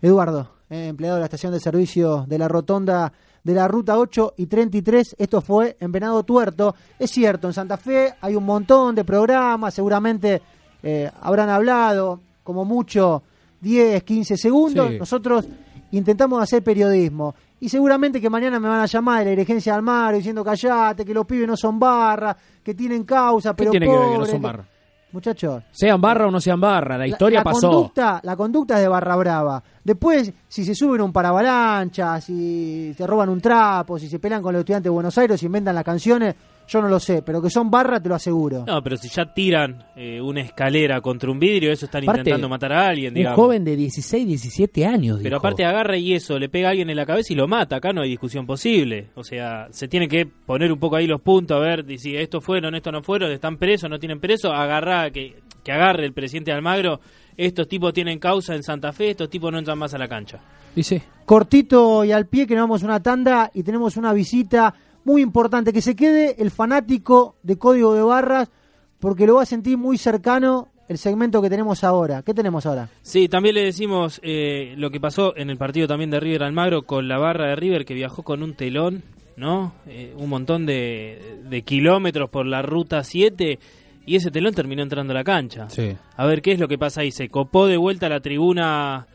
[0.00, 3.12] Eduardo, eh, empleado de la estación de servicio de la Rotonda
[3.46, 5.14] de la Ruta 8 y 33.
[5.20, 6.74] Esto fue en Venado Tuerto.
[6.98, 10.42] Es cierto, en Santa Fe hay un montón de programas, seguramente
[10.82, 13.22] eh, habrán hablado como mucho
[13.60, 14.88] 10, 15 segundos.
[14.90, 14.98] Sí.
[14.98, 15.46] Nosotros
[15.92, 17.36] intentamos hacer periodismo.
[17.60, 21.04] Y seguramente que mañana me van a llamar de la dirigencia del mar diciendo callate,
[21.04, 24.18] que los pibes no son barra, que tienen causa, ¿Qué pero tiene que ver que
[24.18, 24.68] no son barra?
[25.12, 27.70] Muchachos, Sean barra o no sean barra, la historia la pasó.
[27.70, 29.62] Conducta, la conducta es de barra brava.
[29.82, 34.52] Después, si se suben un paravalancha, si se roban un trapo, si se pelean con
[34.52, 36.34] los estudiantes de Buenos Aires, si inventan las canciones,
[36.68, 38.64] yo no lo sé, pero que son barra te lo aseguro.
[38.66, 42.48] No, pero si ya tiran eh, una escalera contra un vidrio, eso están Aparte, intentando
[42.48, 43.36] matar a alguien, Un digamos.
[43.36, 45.18] joven de 16, 17 años.
[45.18, 45.38] Pero dijo.
[45.38, 47.76] aparte agarra y eso, le pega a alguien en la cabeza y lo mata.
[47.76, 49.10] Acá no hay discusión posible.
[49.14, 52.44] O sea, se tiene que poner un poco ahí los puntos, a ver si estos
[52.44, 54.50] fueron, estos no fueron, están presos, no tienen presos.
[54.52, 57.00] Agarra, que, que agarre el presidente Almagro.
[57.36, 60.40] Estos tipos tienen causa en Santa Fe, estos tipos no entran más a la cancha.
[60.74, 61.02] Dice.
[61.26, 64.72] Cortito y al pie que nos vamos a una tanda y tenemos una visita
[65.06, 65.72] muy importante.
[65.72, 68.50] Que se quede el fanático de Código de Barras
[68.98, 72.22] porque lo va a sentir muy cercano el segmento que tenemos ahora.
[72.22, 72.88] ¿Qué tenemos ahora?
[73.02, 76.82] Sí, también le decimos eh, lo que pasó en el partido también de River Almagro
[76.82, 79.02] con la barra de River que viajó con un telón,
[79.36, 79.72] ¿no?
[79.86, 83.58] Eh, un montón de, de kilómetros por la ruta 7
[84.06, 85.68] y ese telón terminó entrando a la cancha.
[85.70, 85.96] Sí.
[86.16, 87.10] A ver qué es lo que pasa ahí.
[87.10, 89.06] Se copó de vuelta la tribuna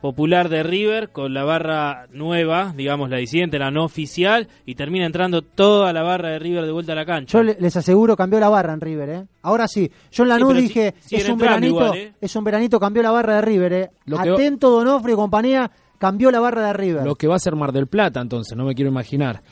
[0.00, 5.06] popular de River con la barra nueva, digamos la disidente, la no oficial, y termina
[5.06, 7.38] entrando toda la barra de River de vuelta a la cancha.
[7.38, 9.24] Yo le- les aseguro cambió la barra en River, ¿eh?
[9.42, 9.90] Ahora sí.
[10.10, 12.12] Yo en la Sí, NU dije, si- es un veranito, igual, ¿eh?
[12.20, 13.90] es un veranito, cambió la barra de River, ¿eh?
[14.06, 17.04] Lo Atento Donofrio y compañía, cambió la barra de River.
[17.04, 19.42] Lo que va a ser Mar del Plata, entonces, no me quiero imaginar.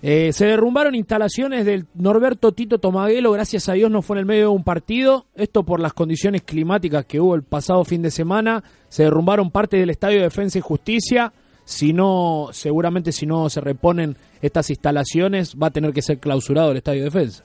[0.00, 4.26] Eh, se derrumbaron instalaciones del Norberto Tito Tomaguelo, gracias a Dios no fue en el
[4.26, 8.12] medio de un partido, esto por las condiciones climáticas que hubo el pasado fin de
[8.12, 11.32] semana, se derrumbaron parte del Estadio de Defensa y Justicia,
[11.64, 16.70] si no, seguramente si no se reponen estas instalaciones, va a tener que ser clausurado
[16.70, 17.44] el Estadio de Defensa.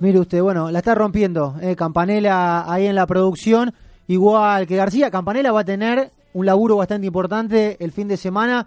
[0.00, 1.76] Mire usted, bueno, la está rompiendo, ¿eh?
[1.76, 3.72] Campanella ahí en la producción,
[4.08, 5.10] igual que García.
[5.12, 8.66] Campanella va a tener un laburo bastante importante el fin de semana.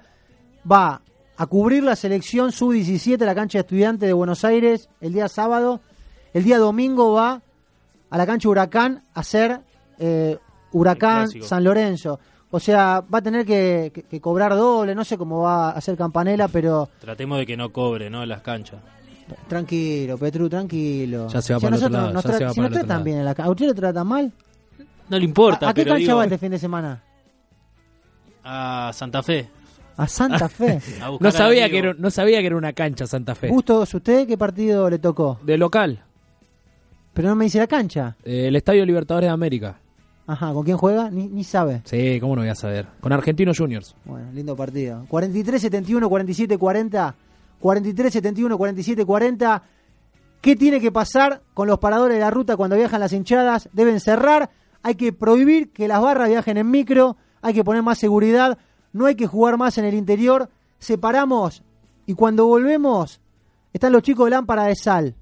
[0.71, 1.01] Va
[1.37, 5.27] a cubrir la selección sub-17 a la cancha de estudiantes de Buenos Aires el día
[5.27, 5.81] sábado.
[6.33, 7.41] El día domingo va
[8.09, 9.59] a la cancha Huracán a hacer
[9.99, 10.37] eh,
[10.71, 11.29] Huracán.
[11.43, 12.19] San Lorenzo.
[12.51, 15.71] O sea, va a tener que, que- que cobrar doble, no sé cómo va a
[15.71, 18.23] hacer Campanella, pero Tratemos de que no cobre, ¿no?
[18.23, 18.79] En las canchas.
[19.47, 21.27] tranquilo, Petru, tranquilo.
[21.27, 22.55] Ya se va Si a para el otro nosotros lado, nos ya se va si
[22.59, 24.31] para nos tratan bien en la ¿A usted le tratan mal?
[25.09, 27.03] No le importa, ¿A, a qué pero cancha digo, va este fin de semana?
[28.43, 29.49] a Santa Fe.
[29.97, 30.79] A Santa Fe.
[31.01, 33.47] A No sabía, que era, no sabía que era una cancha Santa Fe.
[33.49, 35.39] Bustos, ¿usted qué partido le tocó?
[35.43, 36.03] De local,
[37.13, 38.15] Pero no me dice la cancha.
[38.23, 39.77] eh, el Estadio Libertadores de América.
[40.27, 41.09] Ajá, ¿con quién juega?
[41.11, 41.81] Ni, ni sabe.
[41.85, 42.87] Sí, ¿cómo no voy a saber?
[42.99, 43.95] Con Argentinos Juniors.
[44.05, 45.05] Bueno, lindo partido.
[45.07, 47.15] 43, 71, 47, 40.
[47.59, 49.63] 43, 71, 47, 40.
[50.41, 53.69] ¿Qué tiene que pasar con los paradores de la ruta cuando viajan las hinchadas?
[53.71, 54.49] Deben cerrar.
[54.83, 58.57] hay que prohibir que las barras viajen en micro, hay que poner más seguridad,
[58.95, 61.63] no hay que jugar más en el interior, separamos
[62.05, 63.19] y cuando volvemos
[63.73, 65.15] están los chicos de Lámpara de Sal,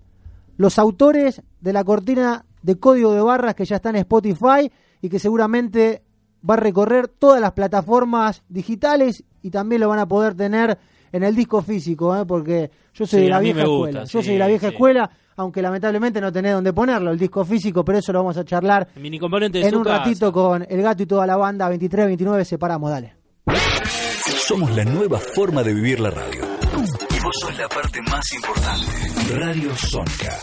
[0.58, 5.10] los autores de la cortina de código de barras que ya está en Spotify y
[5.10, 6.04] que seguramente
[6.48, 10.78] va a recorrer todas las plataformas digitales y también lo van a poder tener
[11.12, 12.26] en el disco físico, ¿eh?
[12.28, 14.00] porque yo soy Sí, de la vieja gusta, escuela.
[14.06, 14.74] Yo sí, soy de la vieja sí.
[14.74, 18.46] escuela, aunque lamentablemente no tenés dónde ponerlo, el disco físico, pero eso lo vamos a
[18.46, 19.98] charlar en un casa.
[19.98, 21.72] ratito con el gato y toda la banda.
[21.74, 23.23] 23-29 separamos, dale.
[24.48, 26.42] Somos la nueva forma de vivir la radio.
[27.10, 29.36] Y vos sos la parte más importante.
[29.38, 30.38] Radio Sónica.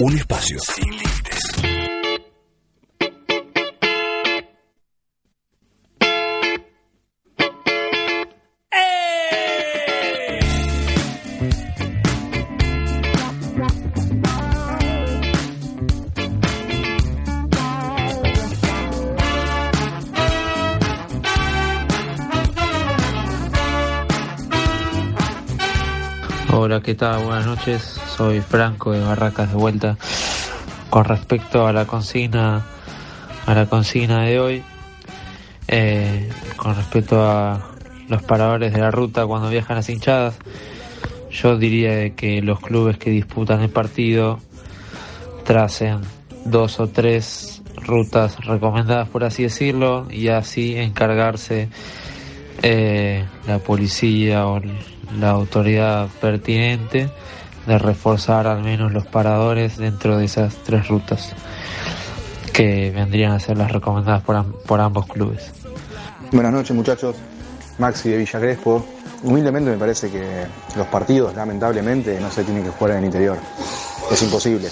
[0.00, 1.77] Un espacio sin límites.
[26.68, 27.24] Hola, ¿qué tal?
[27.24, 27.98] Buenas noches.
[28.14, 29.96] Soy Franco de Barracas de vuelta.
[30.90, 32.66] Con respecto a la consigna,
[33.46, 34.62] a la consigna de hoy,
[35.66, 36.28] eh,
[36.58, 37.70] con respecto a
[38.08, 40.36] los paradores de la ruta cuando viajan las hinchadas,
[41.30, 44.38] yo diría que los clubes que disputan el partido
[45.46, 46.02] tracen
[46.44, 51.70] dos o tres rutas recomendadas, por así decirlo, y así encargarse
[52.62, 54.60] eh, la policía o
[55.16, 57.10] la autoridad pertinente
[57.66, 61.34] de reforzar al menos los paradores dentro de esas tres rutas
[62.52, 65.52] que vendrían a ser las recomendadas por, por ambos clubes.
[66.32, 67.16] Buenas noches muchachos,
[67.78, 68.84] Maxi de Villa Crespo.
[69.22, 73.38] Humildemente me parece que los partidos lamentablemente no se tienen que jugar en el interior.
[74.10, 74.68] Es imposible.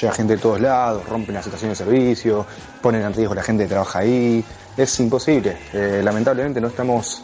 [0.00, 2.44] Llega gente de todos lados, rompen las estaciones de servicio,
[2.82, 4.44] ponen en riesgo a la gente que trabaja ahí.
[4.76, 5.56] Es imposible.
[5.72, 7.22] Eh, lamentablemente no estamos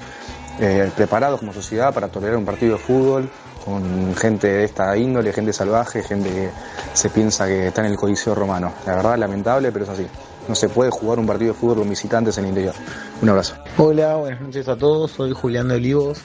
[0.61, 3.31] eh, preparados como sociedad para tolerar un partido de fútbol
[3.64, 6.51] con gente de esta índole, gente salvaje, gente que
[6.94, 8.73] se piensa que está en el Coliseo Romano.
[8.87, 10.07] La verdad, lamentable, pero es así.
[10.49, 12.75] No se puede jugar un partido de fútbol con visitantes en el interior.
[13.20, 13.55] Un abrazo.
[13.77, 16.20] Hola, buenas noches a todos, soy Julián de Olivos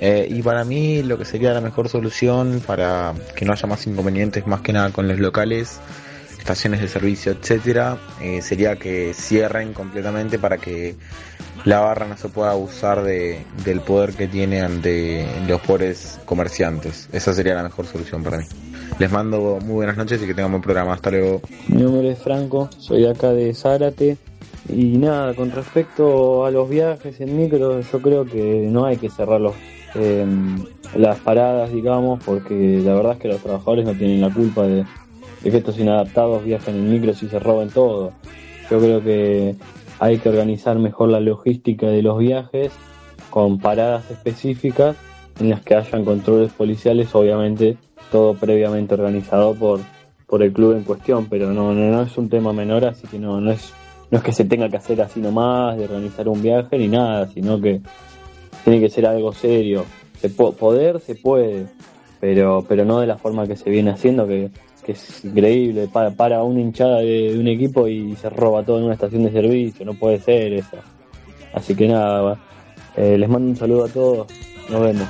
[0.00, 3.86] eh, y para mí lo que sería la mejor solución para que no haya más
[3.86, 5.80] inconvenientes más que nada con los locales,
[6.38, 10.96] estaciones de servicio, etcétera, eh, sería que cierren completamente para que
[11.66, 17.08] la barra no se pueda abusar de, del poder que tiene ante los pobres comerciantes.
[17.12, 18.44] Esa sería la mejor solución para mí.
[19.00, 20.92] Les mando muy buenas noches y que tengan buen programa.
[20.94, 21.42] Hasta luego.
[21.66, 24.16] Mi nombre es Franco, soy de acá de Zárate.
[24.68, 29.10] Y nada, con respecto a los viajes en micro, yo creo que no hay que
[29.10, 29.54] cerrar los,
[29.96, 30.24] eh,
[30.94, 34.84] las paradas, digamos, porque la verdad es que los trabajadores no tienen la culpa de,
[35.42, 38.12] de que estos inadaptados viajen en micros y se roben todo.
[38.70, 39.56] Yo creo que
[39.98, 42.72] hay que organizar mejor la logística de los viajes
[43.30, 44.96] con paradas específicas
[45.40, 47.76] en las que hayan controles policiales, obviamente
[48.10, 49.80] todo previamente organizado por,
[50.26, 53.18] por el club en cuestión, pero no, no, no es un tema menor, así que
[53.18, 53.72] no, no es
[54.08, 57.26] no es que se tenga que hacer así nomás, de organizar un viaje ni nada,
[57.26, 57.80] sino que
[58.62, 59.84] tiene que ser algo serio.
[60.20, 61.66] Se po- poder se puede,
[62.20, 64.50] pero pero no de la forma que se viene haciendo, que,
[64.86, 65.88] que es increíble.
[65.92, 69.32] Para, para una hinchada de, un equipo y se roba todo en una estación de
[69.32, 70.76] servicio, no puede ser eso.
[71.52, 72.38] Así que nada,
[72.96, 74.28] eh, les mando un saludo a todos,
[74.70, 75.08] nos vemos.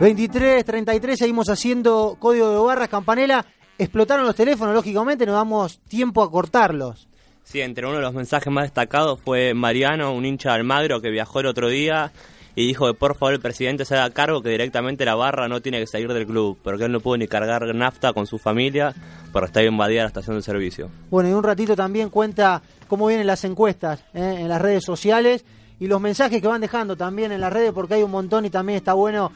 [0.00, 3.44] 23, 33, seguimos haciendo código de barras, campanela.
[3.76, 7.06] Explotaron los teléfonos, lógicamente, no damos tiempo a cortarlos.
[7.44, 11.10] Sí, entre uno de los mensajes más destacados fue Mariano, un hincha de Almagro que
[11.10, 12.12] viajó el otro día
[12.54, 15.60] y dijo que por favor el presidente se haga cargo que directamente la barra no
[15.60, 18.94] tiene que salir del club, porque él no pudo ni cargar nafta con su familia
[19.32, 20.88] por estar invadida la estación de servicio.
[21.10, 24.36] Bueno, y un ratito también cuenta cómo vienen las encuestas ¿eh?
[24.38, 25.44] en las redes sociales
[25.78, 28.50] y los mensajes que van dejando también en las redes, porque hay un montón y
[28.50, 29.30] también está bueno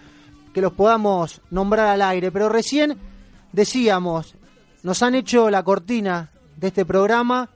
[0.55, 2.33] que los podamos nombrar al aire.
[2.33, 2.97] Pero recién
[3.53, 4.35] decíamos,
[4.83, 7.51] nos han hecho la cortina de este programa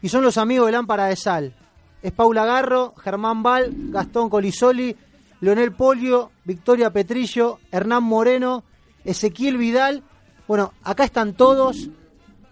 [0.00, 1.54] y son los amigos de Lámpara de Sal.
[2.02, 4.96] Es Paula Garro, Germán Val, Gastón Colisoli,
[5.40, 8.64] Leonel Polio, Victoria Petrillo, Hernán Moreno,
[9.04, 10.02] Ezequiel Vidal.
[10.48, 11.88] Bueno, acá están todos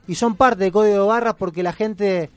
[0.06, 2.30] y son parte de Código de Barras porque la gente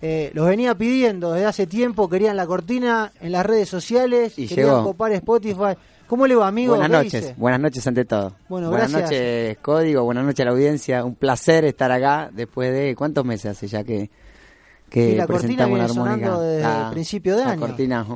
[0.00, 4.46] eh, los venía pidiendo desde hace tiempo, querían la cortina en las redes sociales, Y
[4.48, 4.84] querían llegó.
[4.84, 5.76] copar Spotify.
[6.10, 6.74] ¿Cómo le va, amigo?
[6.74, 7.34] Buenas ¿Qué noches, dice?
[7.38, 8.32] buenas noches ante todo.
[8.48, 9.10] Bueno, buenas gracias.
[9.12, 11.04] noches, Código, buenas noches a la audiencia.
[11.04, 14.10] Un placer estar acá después de cuántos meses hace ya que,
[14.88, 16.26] que Y la cortina presentamos viene la armónica.
[16.26, 17.60] sonando desde La- el principio de la año.
[17.60, 18.06] cortina,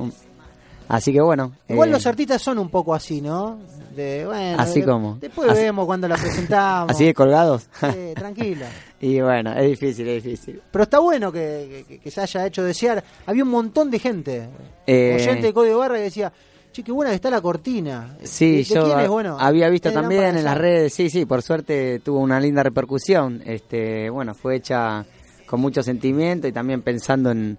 [0.87, 1.53] Así que bueno.
[1.69, 3.57] Igual eh, los artistas son un poco así, ¿no?
[3.95, 5.17] De, bueno, Así de- como.
[5.19, 6.91] Después Así- vemos cuando la presentamos.
[6.95, 7.67] ¿Así de colgados?
[7.79, 8.67] Sí, tranquila.
[9.01, 10.61] y bueno, es difícil, es difícil.
[10.69, 13.03] Pero está bueno que, que- que se haya hecho desear.
[13.25, 14.47] Había un montón de gente,
[14.85, 16.31] Eh, oyente de Código Barra, que decía,
[16.75, 18.17] che, qué buena que está la cortina.
[18.23, 19.11] Sí, ¿De- de yo?
[19.11, 23.41] Bueno, había visto también en las redes, sí, sí, por suerte tuvo una linda repercusión.
[23.45, 25.05] Este, bueno, fue hecha
[25.45, 27.57] con mucho sentimiento y también pensando en,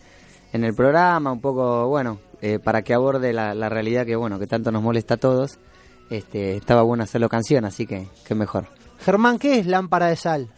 [0.52, 4.38] en el programa, un poco, bueno, eh, para que aborde la, la realidad que, bueno,
[4.38, 5.58] que tanto nos molesta a todos.
[6.10, 8.66] Este, estaba bueno hacerlo canción, así que, que mejor.
[9.00, 10.48] Germán, ¿qué es lámpara de sal?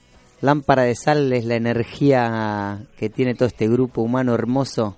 [0.40, 4.96] Lámpara de sal es la energía que tiene todo este grupo humano hermoso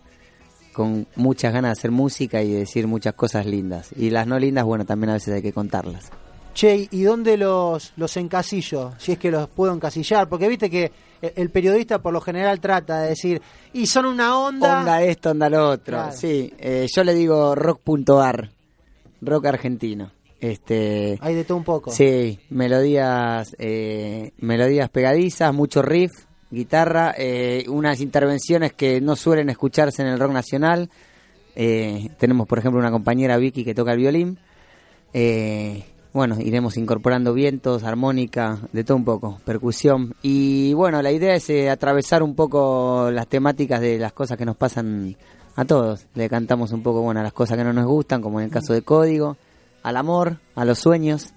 [0.72, 3.90] con muchas ganas de hacer música y de decir muchas cosas lindas.
[3.96, 6.10] Y las no lindas, bueno, también a veces hay que contarlas.
[6.54, 8.92] Che, ¿y dónde los, los encasillo?
[8.98, 10.90] Si es que los puedo encasillar, porque viste que
[11.22, 13.40] el, el periodista por lo general trata de decir,
[13.72, 14.80] y son una onda...
[14.80, 15.96] Onda esto, onda lo otro.
[15.96, 16.12] Claro.
[16.12, 18.50] Sí, eh, yo le digo rock.ar,
[19.20, 20.10] rock argentino.
[20.40, 21.90] Este, Hay de todo un poco.
[21.92, 26.10] Sí, melodías, eh, melodías pegadizas, mucho riff,
[26.50, 30.90] guitarra, eh, unas intervenciones que no suelen escucharse en el rock nacional.
[31.54, 34.38] Eh, tenemos, por ejemplo, una compañera Vicky que toca el violín.
[35.12, 40.14] Eh, bueno, iremos incorporando vientos, armónica, de todo un poco, percusión.
[40.22, 44.44] Y bueno, la idea es eh, atravesar un poco las temáticas de las cosas que
[44.44, 45.16] nos pasan
[45.54, 46.06] a todos.
[46.14, 48.50] Le cantamos un poco, bueno, a las cosas que no nos gustan, como en el
[48.50, 49.36] caso de Código,
[49.84, 51.32] al amor, a los sueños,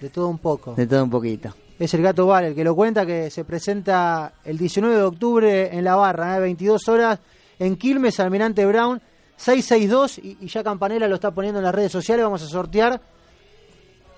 [0.00, 0.74] De todo un poco.
[0.74, 1.54] de todo un poquito.
[1.82, 5.76] Es el Gato Val el que lo cuenta, que se presenta el 19 de octubre
[5.76, 6.40] en La Barra, ¿eh?
[6.40, 7.18] 22 horas,
[7.58, 9.00] en Quilmes, Almirante Brown,
[9.36, 13.00] 662, y, y ya Campanella lo está poniendo en las redes sociales, vamos a sortear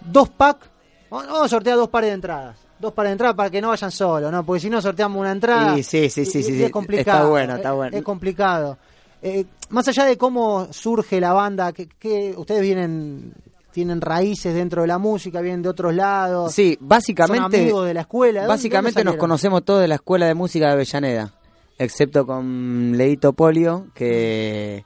[0.00, 0.68] dos packs,
[1.10, 2.56] vamos a sortear dos pares de entradas.
[2.78, 4.44] Dos pares de entradas para que no vayan solos, ¿no?
[4.44, 5.74] Porque si no sorteamos una entrada.
[5.76, 7.18] Sí, sí, sí, y- sí, y es complicado.
[7.20, 7.96] está bueno, está es- bueno.
[7.96, 8.78] Es, complicado.
[9.22, 13.32] Eh, más allá de cómo surge la banda, que, que ustedes vienen,
[13.74, 16.52] tienen raíces dentro de la música, vienen de otros lados.
[16.54, 17.56] Sí, básicamente.
[17.58, 18.40] Son amigos de la escuela.
[18.40, 21.34] ¿De dónde- Básicamente dónde nos conocemos todos de la Escuela de Música de Avellaneda,
[21.76, 24.84] excepto con Leito Polio, que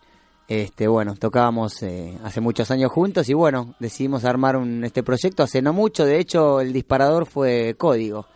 [0.48, 5.42] este bueno tocábamos eh, hace muchos años juntos y bueno decidimos armar un, este proyecto
[5.42, 6.04] hace no mucho.
[6.06, 8.26] De hecho, el disparador fue Código.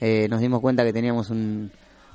[0.00, 1.72] Eh, nos dimos cuenta que teníamos un,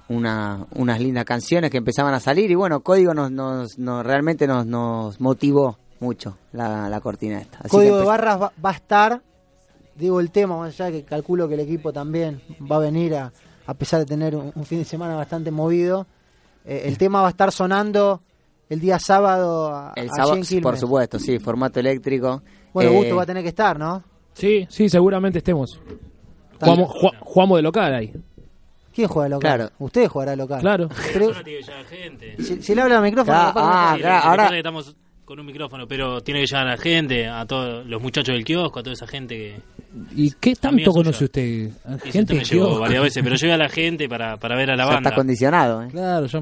[0.08, 4.48] una, unas lindas canciones que empezaban a salir y bueno, Código nos, nos, nos- realmente
[4.48, 7.60] nos, nos motivó mucho la, la cortina esta.
[7.60, 9.22] Así Código que de barras va, va a estar,
[9.96, 13.32] digo el tema, más allá que calculo que el equipo también va a venir a,
[13.66, 16.06] a pesar de tener un, un fin de semana bastante movido.
[16.66, 18.22] eh, el tema va a estar sonando
[18.70, 22.42] el día sábado a, El allí sábado, por supuesto, sí, formato eléctrico.
[22.74, 24.04] Bueno, Eh, Gusto va a tener que estar, ¿no?
[24.34, 25.80] Sí, sí, seguramente estemos.
[26.60, 28.14] Jugamos, ju- jugamos de local ahí.
[28.94, 29.42] ¿Quién juega local?
[29.58, 29.72] Claro.
[29.80, 30.62] Usted jugará local.
[30.62, 30.88] Claro.
[31.14, 31.32] Pero,
[32.40, 36.22] si, si le habla al micrófono, Claro, ah, claro, ahora- estamos con un micrófono, pero
[36.22, 39.08] tiene que llegar a la gente, a todos los muchachos del kiosco, a toda esa
[39.08, 39.83] gente que...
[40.16, 41.42] ¿Y qué tanto conoce usted?
[42.06, 44.76] Y Gente me llevó varias veces, pero llevé a la gente para, para ver a
[44.76, 45.10] la Ya banda.
[45.10, 45.88] está condicionado, ¿eh?
[45.92, 46.42] Claro, ya...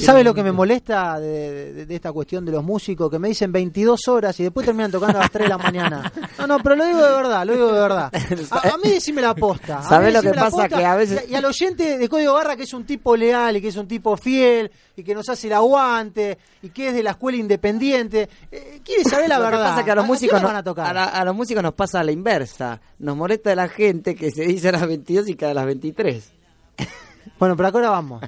[0.00, 3.08] ¿Sabe lo que me molesta de, de- de esta cuestión de los músicos?
[3.10, 6.12] Que me dicen 22 horas y después terminan tocando a las 3 de la mañana.
[6.38, 8.10] No, no, pero lo digo de verdad, lo digo de verdad.
[8.50, 9.80] A, a mí decime la posta.
[9.82, 10.50] ¿Sabe lo que pasa?
[10.50, 10.68] posta.
[10.76, 13.56] Que a veces- Y, y al oyente de Código Barra, que es un tipo leal
[13.56, 16.94] y que es un tipo fiel y que nos hace el aguante y que es
[16.94, 19.68] de la escuela independiente, eh, quiere saber la Lo que verdad.
[19.68, 20.86] pasa es que a los músicos hora no- van a tocar?
[20.86, 22.63] a la- a los músicos nos pasa a la inversa.
[22.98, 26.32] Nos molesta la gente que se dice a las 22 y cae a las 23.
[27.38, 28.22] Bueno, pero ahora vamos.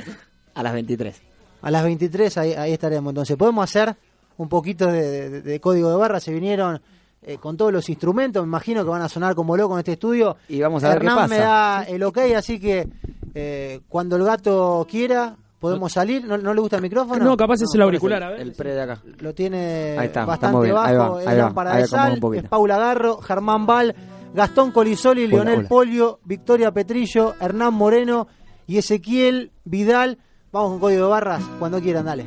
[0.54, 1.20] A las 23.
[1.62, 3.10] A las 23 ahí, ahí estaremos.
[3.10, 3.94] Entonces, podemos hacer
[4.38, 6.20] un poquito de, de- de código de barra.
[6.20, 6.80] Se vinieron
[7.22, 8.42] eh, con todos los instrumentos.
[8.42, 10.36] Me imagino que van a sonar como locos en este estudio.
[10.48, 11.44] Y vamos a ver qué Hernán me pasa.
[11.48, 12.88] da el ok, así que
[13.34, 16.24] eh, cuando el gato quiera, podemos salir.
[16.24, 17.24] ¿No, no le gusta el micrófono?
[17.24, 18.40] No, capaz es el auricular, a ver.
[18.40, 19.00] El pre de acá.
[19.18, 21.14] Lo tiene Ahí está, estamos bastante ahí bajo.
[21.14, 23.94] va, ahí va, ahí Sal, un es Paula Garro, Germán Val,
[24.34, 25.68] Gastón Colisoli, Hola, Leonel hola.
[25.68, 28.28] Polio, Victoria Petrillo, Hernán Moreno
[28.66, 30.18] y Ezequiel Vidal.
[30.52, 32.26] Vamos con código de barras cuando quieran, dale.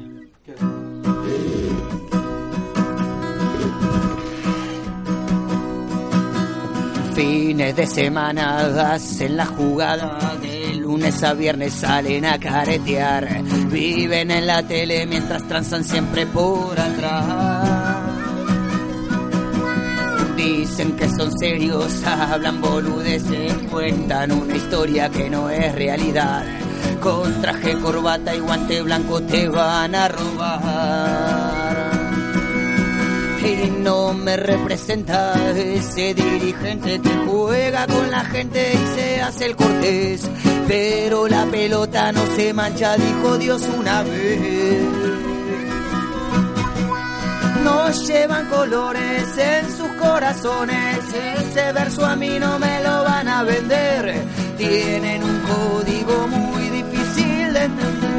[7.16, 10.18] Fines de semana hacen la jugada,
[10.90, 18.00] lunes a viernes salen a caretear, viven en la tele mientras transan siempre por atrás.
[20.36, 26.44] Dicen que son serios, hablan boludeces, cuentan una historia que no es realidad.
[27.00, 31.78] Con traje, corbata y guante blanco te van a robar.
[33.46, 39.56] Y no me representa ese dirigente que juega con la gente y se hace el
[39.56, 40.28] cortés.
[40.70, 44.80] Pero la pelota no se mancha, dijo Dios una vez.
[47.64, 51.00] No llevan colores en sus corazones,
[51.40, 54.14] ese verso a mí no me lo van a vender.
[54.60, 58.19] Tienen un código muy difícil de entender.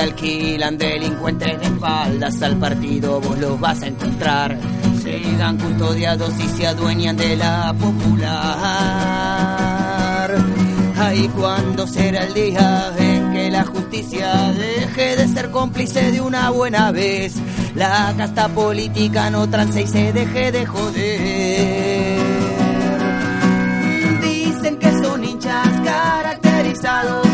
[0.00, 4.58] Alquilan delincuentes de espaldas al partido, vos los vas a encontrar.
[5.04, 9.08] Llegan custodiados y se adueñan de la popular.
[11.00, 16.50] Ay, ¿cuándo será el día en que la justicia deje de ser cómplice de una
[16.50, 17.34] buena vez?
[17.76, 22.18] La casta política no transe y se deje de joder.
[24.20, 27.27] Dicen que son hinchas caracterizados,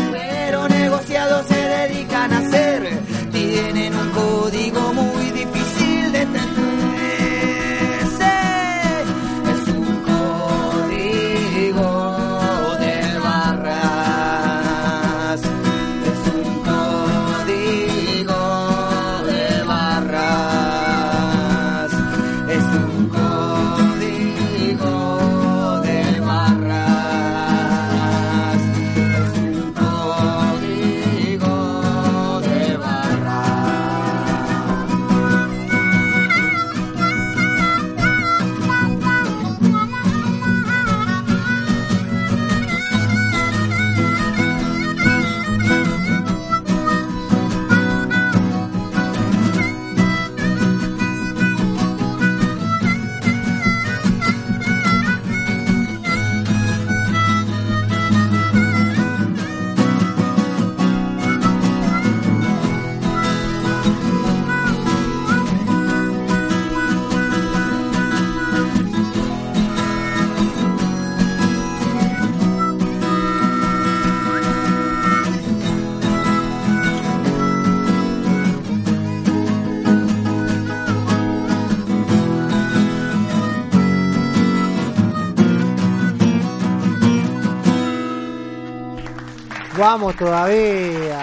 [89.85, 91.19] Vamos todavía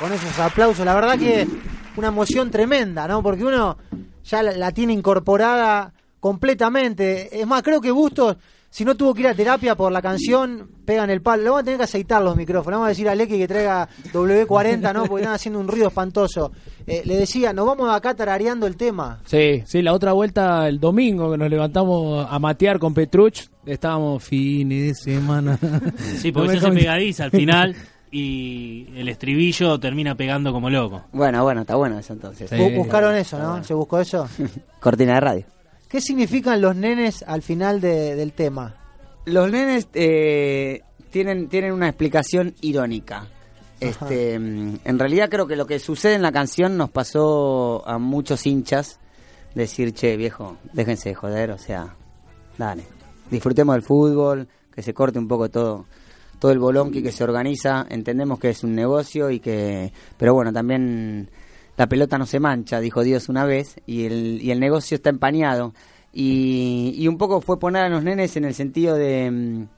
[0.00, 0.84] con esos aplausos.
[0.84, 1.46] La verdad que
[1.96, 3.22] una emoción tremenda, ¿no?
[3.22, 3.78] Porque uno
[4.24, 7.40] ya la, la tiene incorporada completamente.
[7.40, 8.36] Es más, creo que Bustos,
[8.68, 11.42] si no tuvo que ir a terapia por la canción, pegan el palo.
[11.42, 12.78] Le vamos a tener que aceitar los micrófonos.
[12.78, 15.04] Vamos a decir a Lecky que traiga W40, ¿no?
[15.04, 16.50] Porque están haciendo un ruido espantoso.
[16.88, 19.20] Eh, le decía, nos vamos acá tarareando el tema.
[19.24, 24.24] Sí, sí, la otra vuelta el domingo que nos levantamos a matear con Petruch, estábamos
[24.24, 25.58] fines de semana.
[26.16, 27.76] Sí, porque No se hace pegadiza al final
[28.10, 31.04] y el estribillo termina pegando como loco.
[31.12, 32.50] Bueno, bueno, está bueno eso entonces.
[32.52, 33.62] Bu- Buscaron eso, ¿no?
[33.64, 34.28] ¿Se buscó eso?
[34.80, 35.44] Cortina de radio.
[35.88, 38.74] ¿Qué significan los nenes al final de- del tema?
[39.26, 40.80] Los nenes eh,
[41.10, 43.26] tienen, tienen una explicación irónica.
[43.80, 48.46] Este, en realidad creo que lo que sucede en la canción nos pasó a muchos
[48.46, 48.98] hinchas
[49.54, 51.94] decir, che, viejo, déjense de joder, o sea,
[52.58, 52.84] dale,
[53.30, 55.86] disfrutemos del fútbol, que se corte un poco todo
[56.40, 60.52] todo el bolonqui que se organiza, entendemos que es un negocio y que, pero bueno,
[60.52, 61.30] también
[61.76, 65.10] la pelota no se mancha, dijo Dios una vez, y el, y el negocio está
[65.10, 65.72] empañado.
[66.12, 69.68] Y, y un poco fue poner a los nenes en el sentido de mm,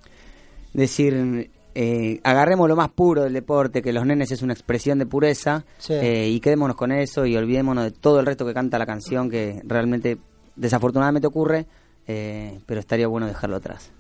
[0.73, 5.07] decir, eh, agarremos lo más puro del deporte, que los nenes es una expresión de
[5.07, 5.93] pureza, Sí.
[5.95, 9.29] eh, y quedémonos con eso y olvidémonos de todo el resto que canta la canción,
[9.31, 10.19] que realmente
[10.57, 11.67] desafortunadamente ocurre,
[12.07, 13.91] eh, pero estaría bueno dejarlo atrás.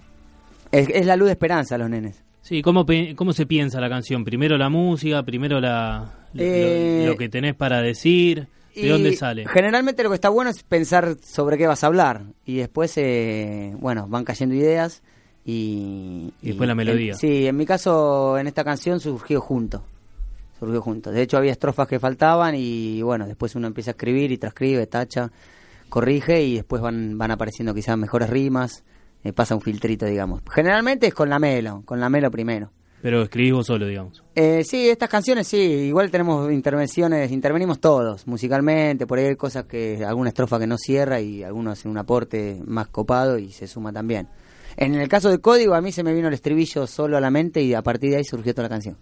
[0.70, 2.22] Es, es la luz de esperanza, los nenes.
[2.42, 2.84] Sí, ¿cómo,
[3.16, 4.24] ¿cómo se piensa la canción?
[4.24, 5.22] ¿Primero la música?
[5.22, 8.48] ¿Primero la, lo- Eh, lo, que tenés para decir?
[8.74, 9.46] ¿De dónde sale?
[9.48, 13.72] Generalmente lo que está bueno es pensar sobre qué vas a hablar y después, eh,
[13.78, 15.02] bueno, van cayendo ideas
[15.44, 16.32] y...
[16.42, 17.12] Y después la melodía.
[17.12, 19.84] en- sí, en mi caso, en esta canción surgió junto.
[20.58, 21.10] Surgió junto.
[21.12, 24.86] De hecho, había estrofas que faltaban y, bueno, después uno empieza a escribir y transcribe,
[24.86, 25.30] tacha,
[25.88, 28.84] corrige y después van, van apareciendo quizás mejores rimas,
[29.24, 30.42] eh, pasa un filtrito, digamos.
[30.50, 32.70] Generalmente es con la melo, con la melo primero.
[33.02, 34.22] Pero escribís vos solo, digamos.
[34.36, 39.64] Eh, sí, estas canciones sí, igual tenemos intervenciones, intervenimos todos, musicalmente, por ahí hay cosas
[39.64, 43.66] que, alguna estrofa que no cierra y algunos hacen un aporte más copado y se
[43.66, 44.28] suma también.
[44.76, 47.30] En el caso de Código, a mí se me vino el estribillo solo a la
[47.30, 48.96] mente y a partir de ahí surgió toda la canción.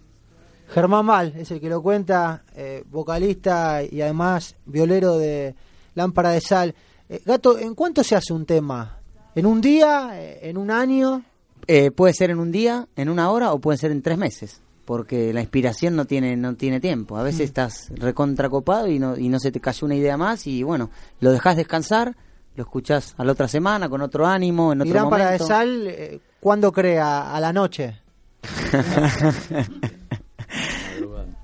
[0.73, 5.53] Germán Mal es el que lo cuenta, eh, vocalista y además violero de
[5.93, 6.73] Lámpara de Sal.
[7.07, 9.00] Eh, Gato, ¿en cuánto se hace un tema?
[9.35, 10.11] ¿En un día?
[10.15, 11.23] Eh, ¿En un año?
[11.67, 14.61] Eh, puede ser en un día, en una hora o puede ser en tres meses.
[14.85, 17.17] Porque la inspiración no tiene no tiene tiempo.
[17.17, 17.43] A veces Mm.
[17.43, 20.89] estás recontracopado y no, y no se te cayó una idea más y bueno,
[21.21, 22.15] lo dejas descansar,
[22.55, 25.43] lo escuchás a la otra semana con otro ánimo, en Y otro Lámpara momento.
[25.43, 27.33] de Sal, eh, ¿cuándo crea?
[27.33, 27.99] ¿A la noche?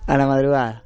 [0.07, 0.83] a la madrugada.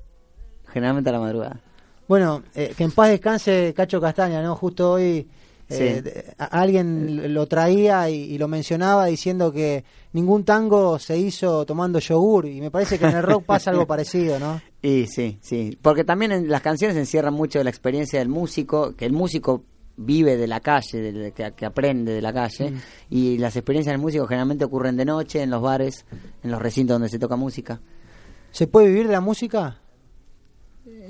[0.68, 1.60] Generalmente a la madrugada.
[2.08, 4.56] Bueno, eh, que en paz descanse Cacho Castaña, ¿no?
[4.56, 5.28] Justo hoy
[5.78, 6.10] Sí.
[6.38, 12.00] a- alguien lo traía y, y lo mencionaba diciendo que ningún tango se hizo tomando
[12.00, 14.62] yogur y me parece que en el rock pasa algo parecido, ¿no?
[14.82, 15.78] Y sí, sí.
[15.82, 19.64] Porque también en las canciones encierran mucho de la experiencia del músico, que el músico
[19.98, 22.78] vive de la calle, de, de- que, que aprende de la calle, Mm.
[23.12, 26.06] y las experiencias del músico generalmente ocurren de noche, en los bares,
[26.44, 27.80] en los recintos donde se toca música.
[28.52, 29.78] ¿Se puede vivir de la música?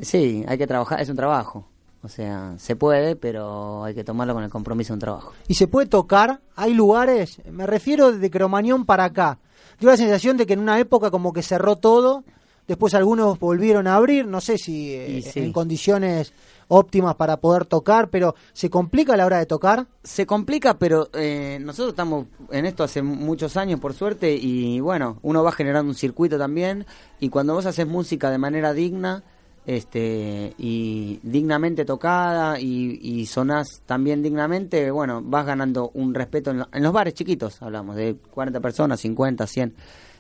[0.02, 1.68] Sí, hay que trabajar, es un trabajo.
[2.04, 5.34] O sea, se puede, pero hay que tomarlo con el compromiso de un trabajo.
[5.48, 6.42] ¿Y se puede tocar?
[6.56, 7.42] ¿Hay lugares?
[7.52, 9.38] Me refiero de Cromañón para acá.
[9.78, 12.24] Tengo la sensación de que en una época como que cerró todo,
[12.68, 15.40] después algunos volvieron a abrir, no sé si eh, sí.
[15.40, 16.34] en condiciones
[16.68, 19.88] óptimas para poder tocar, pero ¿se complica a la hora de tocar?
[20.04, 25.20] Se complica, pero eh, nosotros estamos en esto hace muchos años, por suerte, y bueno,
[25.22, 26.86] uno va generando un circuito también,
[27.20, 29.24] y cuando vos haces música de manera digna,
[29.66, 36.60] este y dignamente tocada y, y sonás también dignamente, bueno, vas ganando un respeto en,
[36.60, 39.74] lo- en los bares chiquitos, hablamos de 40 personas, 50, 100.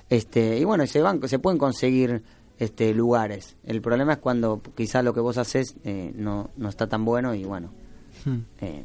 [0.09, 2.21] Este, y bueno, se van se pueden conseguir
[2.59, 3.55] este lugares.
[3.63, 7.33] El problema es cuando quizás lo que vos haces eh, no no está tan bueno
[7.33, 7.71] y bueno,
[8.59, 8.83] eh,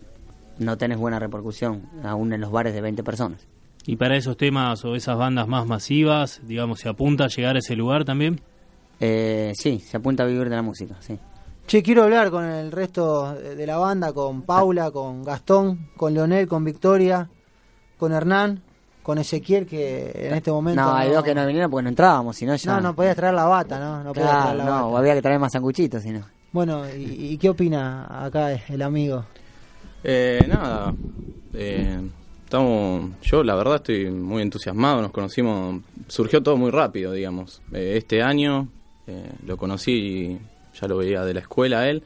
[0.59, 3.47] no tenés buena repercusión aún en los bares de 20 personas.
[3.85, 7.59] Y para esos temas o esas bandas más masivas, digamos, ¿se apunta a llegar a
[7.59, 8.41] ese lugar también?
[9.01, 11.19] Eh, sí, se apunta a vivir de la música, sí.
[11.67, 16.47] Che, quiero hablar con el resto de la banda, con Paula, con Gastón, con Leonel,
[16.47, 17.29] con Victoria,
[17.99, 18.63] con Hernán,
[19.03, 20.81] con Ezequiel, que en este momento...
[20.83, 22.75] No, hay dos que no vinieron porque no entrábamos, si no ya...
[22.75, 24.05] No, no podías traer la bata, ¿no?
[24.05, 24.99] No podías Claro, traer la no, bata.
[24.99, 26.25] había que traer más sanguchitos, si no.
[26.53, 29.25] Bueno, ¿y, y qué opina acá el amigo?
[30.05, 30.95] Eh, nada,
[31.53, 32.01] eh,
[32.45, 37.61] estamos, yo la verdad estoy muy entusiasmado, nos conocimos, surgió todo muy rápido, digamos.
[37.73, 38.69] Eh, este año
[39.07, 40.39] eh, lo conocí,
[40.81, 42.03] ya lo veía de la escuela él,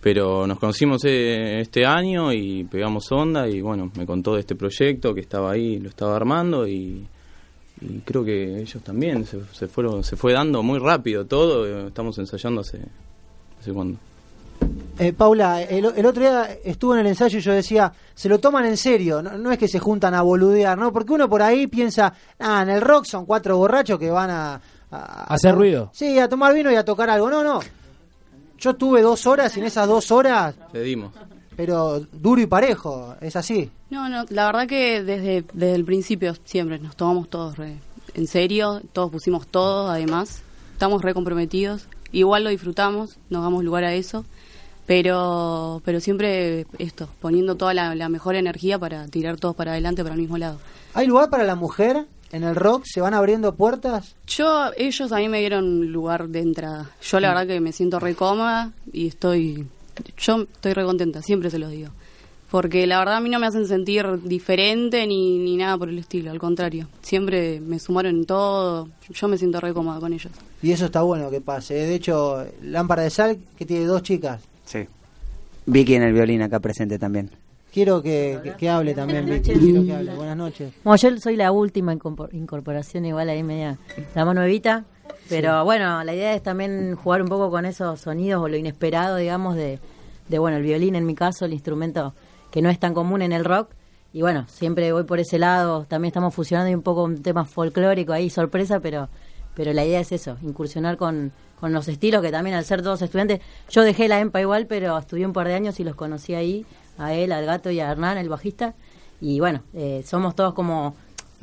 [0.00, 4.54] pero nos conocimos eh, este año y pegamos onda y bueno, me contó de este
[4.54, 7.06] proyecto que estaba ahí, lo estaba armando y,
[7.80, 11.88] y creo que ellos también se, se fueron, se fue dando muy rápido todo, eh,
[11.88, 12.80] estamos ensayando hace,
[13.60, 13.98] hace cuándo.
[14.98, 18.64] Eh, Paula, el, otro día estuve en el ensayo y yo decía, se lo toman
[18.66, 20.92] en serio, no, no es que se juntan a boludear, ¿no?
[20.92, 24.60] Porque uno por ahí piensa, ah, en el rock son cuatro borrachos que van a...
[24.90, 25.90] a- Hacer a- ruido.
[25.92, 27.30] Sí, a tomar vino y a tocar algo.
[27.30, 27.60] No, no.
[28.58, 31.12] Yo tuve dos horas y en esas dos horas, Le dimos.
[31.56, 33.70] pero duro y parejo, es así.
[33.90, 37.78] No, no, la verdad que desde, desde el principio siempre nos tomamos todos re-
[38.14, 43.84] en serio, todos pusimos todo, además, estamos re comprometidos, igual lo disfrutamos, nos damos lugar
[43.84, 44.24] a eso,
[44.86, 50.02] pero, pero siempre esto, poniendo toda la, la mejor energía para tirar todos para adelante
[50.02, 50.58] para el mismo lado.
[50.94, 52.84] ¿Hay lugar para la mujer en el rock?
[52.84, 54.14] ¿Se van abriendo puertas?
[54.26, 56.90] Yo, ellos a mí me dieron lugar de entrada.
[57.02, 59.66] Yo la verdad que me siento re cómoda y estoy,
[60.18, 61.90] yo estoy re contenta, siempre se los digo.
[62.50, 65.98] Porque la verdad a mí no me hacen sentir diferente ni, ni nada por el
[65.98, 66.88] estilo, al contrario.
[67.02, 70.32] Siempre me sumaron en todo, yo me siento re cómoda con ellos.
[70.62, 71.74] Y eso está bueno que pase.
[71.74, 74.40] De hecho, Lámpara de Sal, que tiene dos chicas.
[74.64, 74.86] Sí.
[75.66, 77.30] Vicky en el violín acá presente también.
[77.78, 79.52] Quiero que, que- que hable también, Vicky.
[79.52, 80.12] Quiero que hable.
[80.16, 80.72] Buenas noches.
[80.82, 83.78] Bueno, yo soy la última incorpor- incorporación, igual ahí media
[84.16, 84.84] la más nuevita.
[85.28, 89.14] Pero bueno, la idea es también jugar un poco con esos sonidos o lo inesperado,
[89.14, 89.78] digamos, de,
[90.28, 92.14] de bueno, el violín en mi caso, el instrumento
[92.50, 93.70] que no es tan común en el rock.
[94.12, 95.84] Y bueno, siempre voy por ese lado.
[95.84, 99.08] También estamos fusionando un poco un tema folclórico ahí, sorpresa, pero
[99.54, 103.02] pero la idea es eso, incursionar con, con los estilos que también al ser todos
[103.02, 106.34] estudiantes, yo dejé la EMPA igual, pero estudié un par de años y los conocí
[106.34, 106.64] ahí,
[106.98, 108.74] a él, al gato y a Hernán, el bajista,
[109.20, 110.94] y bueno, eh, somos todos como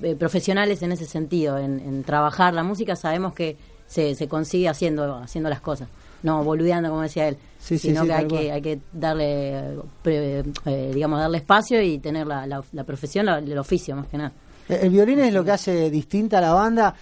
[0.02, 4.68] eh, profesionales en ese sentido, en, en trabajar la música, sabemos que se, se consigue
[4.70, 5.88] haciendo, haciendo las cosas,
[6.24, 8.80] no boludeando como decía él, Sí, sí, sino sí, que, tal hay que hay que
[8.94, 9.26] darle,
[9.60, 13.96] eh, pre- eh, digamos, darle espacio y tener la, la, la profesión, la- el oficio
[13.96, 14.32] más que nada.
[14.70, 16.94] El, el violín es lo que hace distinta a la banda.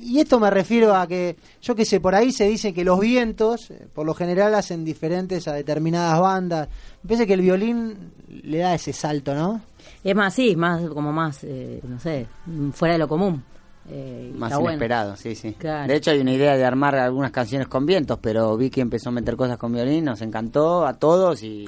[0.00, 3.00] Y esto me refiero a que, yo qué sé, por ahí se dice que los
[3.00, 6.68] vientos, eh, por lo general, hacen diferentes a determinadas bandas.
[7.02, 8.12] Me parece que el violín
[8.42, 9.60] le da ese salto, ¿no?
[10.04, 12.26] Es más, sí, más como más, eh, no sé,
[12.72, 13.42] fuera de lo común.
[13.90, 14.70] Eh, Más bueno.
[14.72, 15.54] inesperado, sí, sí.
[15.54, 15.88] Claro.
[15.88, 19.08] De hecho, hay una idea de armar algunas canciones con vientos, pero vi que empezó
[19.08, 21.66] a meter cosas con violín, nos encantó a todos y,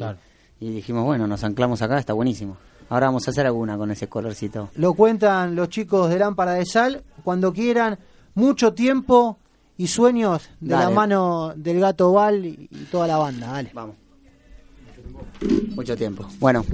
[0.60, 2.58] y dijimos, bueno, nos anclamos acá, está buenísimo.
[2.90, 4.68] Ahora vamos a hacer alguna con ese colorcito.
[4.74, 7.98] Lo cuentan los chicos de Lámpara de Sal cuando quieran.
[8.34, 9.38] Mucho tiempo
[9.76, 10.94] y sueños de la Dale.
[10.94, 13.46] mano del gato Val y, y toda la banda.
[13.48, 13.70] Dale.
[13.74, 13.96] Vamos.
[15.74, 16.26] Mucho tiempo.
[16.38, 16.64] Bueno.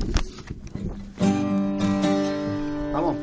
[2.93, 3.17] Vamos.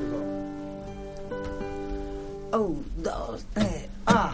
[2.53, 4.31] Un, dos, tres, ah.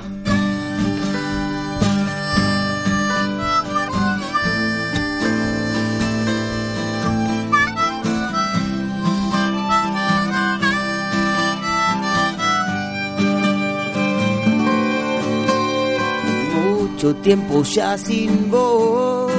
[17.01, 19.31] Mucho tiempo ya sin voz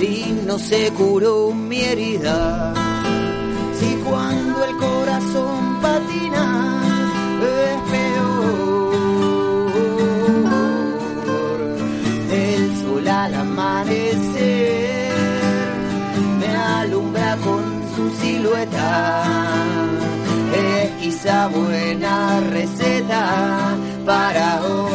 [0.00, 2.72] y no se curó mi herida.
[3.78, 6.82] Si cuando el corazón patina
[7.42, 8.96] es peor,
[12.32, 15.12] el sol al amanecer
[16.38, 17.62] me alumbra con
[17.94, 19.24] su silueta.
[20.56, 23.76] Es quizá buena receta
[24.06, 24.89] para otra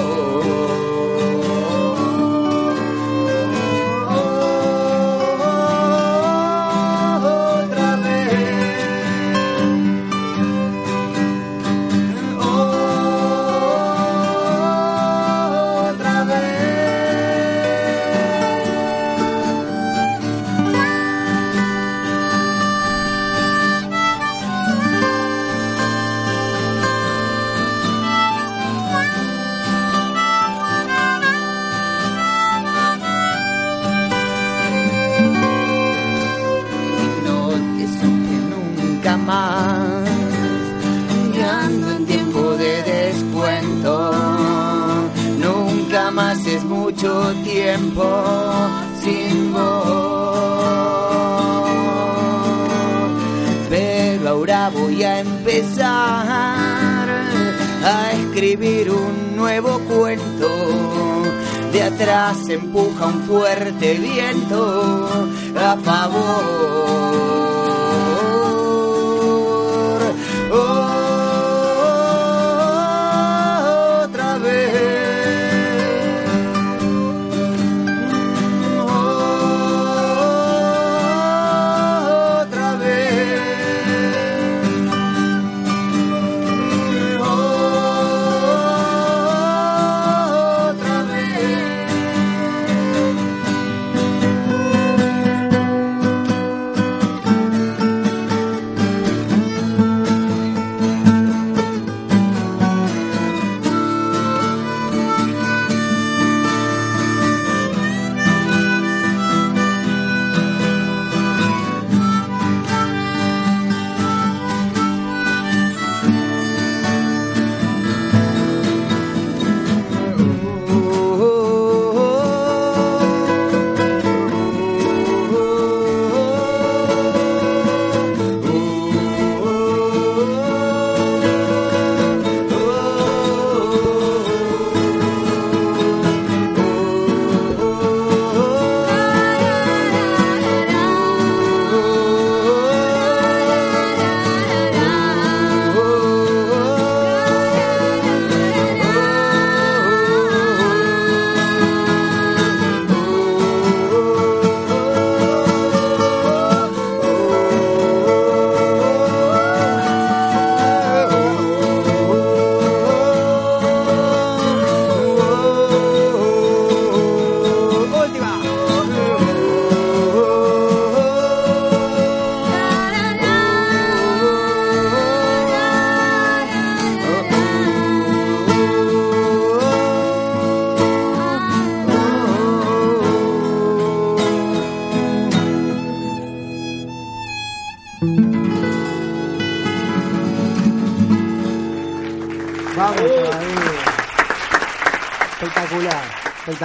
[57.85, 60.49] a escribir un nuevo cuento.
[61.71, 67.54] De atrás empuja un fuerte viento a favor.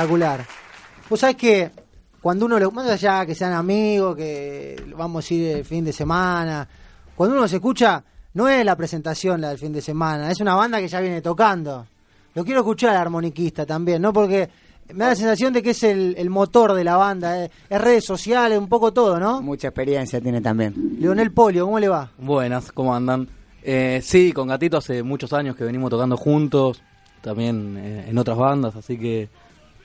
[0.00, 0.46] Espectacular.
[1.08, 1.70] Vos sabés que
[2.20, 5.92] cuando uno, lo, más allá que sean amigos, que vamos a ir el fin de
[5.92, 6.68] semana,
[7.14, 8.02] cuando uno se escucha,
[8.34, 11.20] no es la presentación la del fin de semana, es una banda que ya viene
[11.20, 11.86] tocando.
[12.34, 14.12] Lo quiero escuchar al armoniquista también, ¿no?
[14.12, 14.48] Porque
[14.94, 17.80] me da la sensación de que es el, el motor de la banda, eh, es
[17.80, 19.42] redes sociales, un poco todo, ¿no?
[19.42, 20.96] Mucha experiencia tiene también.
[21.00, 22.10] Leonel Polio, ¿cómo le va?
[22.18, 23.28] Buenas, ¿cómo andan?
[23.62, 26.82] Eh, sí, con Gatito hace muchos años que venimos tocando juntos,
[27.20, 29.28] también eh, en otras bandas, así que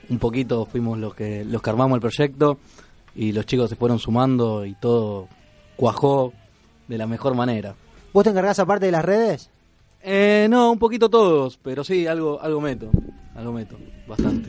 [0.08, 2.58] un poquito fuimos los que los que armamos el proyecto
[3.14, 5.28] y los chicos se fueron sumando y todo
[5.76, 6.32] cuajó
[6.88, 7.74] de la mejor manera.
[8.12, 9.50] ¿Vos te encargás aparte de las redes?
[10.02, 12.90] Eh, no, un poquito todos, pero sí, algo algo meto,
[13.34, 13.76] algo meto,
[14.06, 14.48] bastante.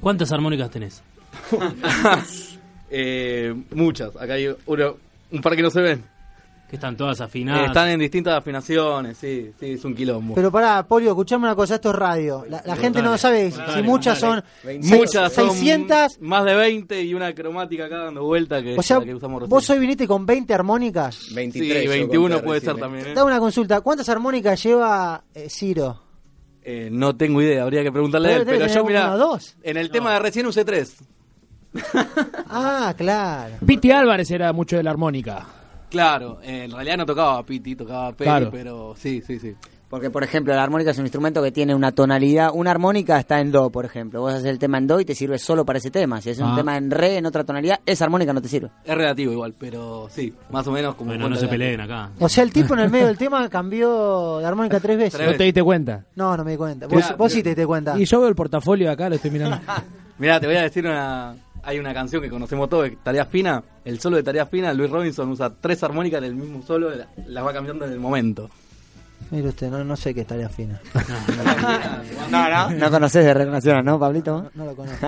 [0.00, 1.02] ¿Cuántas armónicas tenés?
[2.90, 4.96] Eh, muchas, acá hay uno,
[5.30, 6.02] un par que no se ven.
[6.68, 7.68] Que están todas Eh, afinadas.
[7.68, 10.34] están en distintas afinaciones, sí, sí, es un quilombo.
[10.34, 12.44] Pero pará, Polio, escuchame una cosa, esto es radio.
[12.48, 14.82] La, la gente no sabe si muchas son dale.
[14.82, 16.20] seis- Muchas son 600.
[16.20, 19.40] más de 20 y una cromática acá dando vuelta que O sea, la que usamos
[19.40, 19.50] recién.
[19.50, 21.14] vos hoy viniste con 20 armónicas.
[21.14, 23.06] Sí, 21 puede ser también.
[23.06, 23.12] ¿eh?
[23.14, 26.02] Te hago una consulta, ¿cuántas armónicas lleva eh, Ciro?
[26.62, 28.42] Eh, no tengo idea, habría que preguntarle a él.
[28.44, 29.56] Pero yo, mira, dos.
[29.62, 30.96] en el tema de recién usé tres.
[32.50, 33.54] Ah, claro.
[33.66, 35.46] Piti Álvarez era mucho de la armónica.
[35.90, 38.48] Claro, eh, en realidad no tocaba Piti, tocaba Peri, Claro.
[38.50, 39.54] pero sí, sí, sí.
[39.88, 42.50] Porque, por ejemplo, la armónica es un instrumento que tiene una tonalidad.
[42.52, 44.20] Una armónica está en Do, por ejemplo.
[44.20, 46.20] Vos haces el tema en Do y te sirve solo para ese tema.
[46.20, 46.56] Si haces un Ah.
[46.56, 48.68] tema en Re, en otra tonalidad, esa armónica no te sirve.
[48.84, 51.08] Es relativo igual, pero sí, más o menos como...
[51.12, 52.10] Bueno, no se la- peleen acá.
[52.18, 55.26] O sea, el tipo en el medio del tema cambió de armónica tres veces.
[55.26, 56.04] ¿No te diste cuenta?
[56.16, 56.86] No, no me di cuenta.
[56.86, 57.98] Vos, vos sí te diste cuenta.
[57.98, 59.58] Y yo veo el portafolio acá, lo estoy mirando.
[60.18, 61.34] Mira, te voy a decir una.
[61.62, 63.62] Hay una canción que conocemos todos, Tarea Fina.
[63.84, 67.08] El solo de Tarea Fina, Luis Robinson usa tres armónicas en el mismo solo, la-
[67.26, 68.48] las va cambiando en el momento.
[69.30, 70.80] Mire usted, no, no sé qué es tarea fina.
[72.30, 72.70] No, no.
[72.70, 74.50] No conoces de Red Nacional, ¿no, Pablito?
[74.54, 75.06] No lo conozco.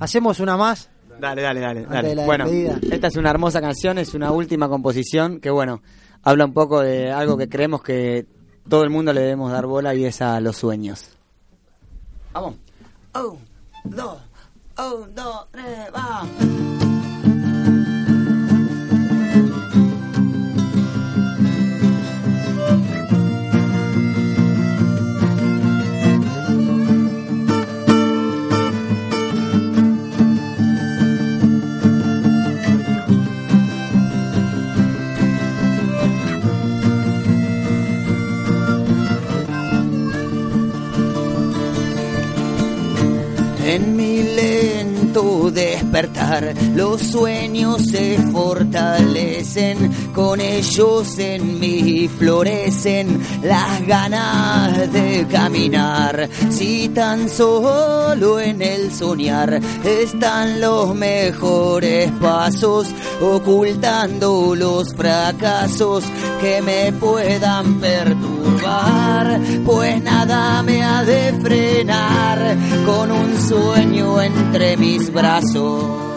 [0.00, 0.90] Hacemos una más.
[1.20, 2.24] Dale, dale, dale.
[2.26, 5.80] Bueno, esta es una hermosa canción, es una última composición que, bueno,
[6.22, 8.26] habla un poco de algo que creemos que
[8.68, 11.10] todo el mundo le debemos dar bola y es a los sueños.
[12.32, 12.56] Vamos.
[13.14, 13.38] Un,
[13.84, 14.18] dos,
[14.82, 16.22] un, dos, tres, va.
[43.64, 44.51] En mi lento
[45.52, 56.28] despertar, los sueños se fortalecen, con ellos en mí florecen las ganas de caminar.
[56.50, 62.88] Si tan solo en el soñar están los mejores pasos,
[63.20, 66.04] ocultando los fracasos
[66.40, 75.12] que me puedan perturbar, pues nada me ha de frenar con un sueño entre mis
[75.12, 75.41] brazos.
[75.50, 76.11] So.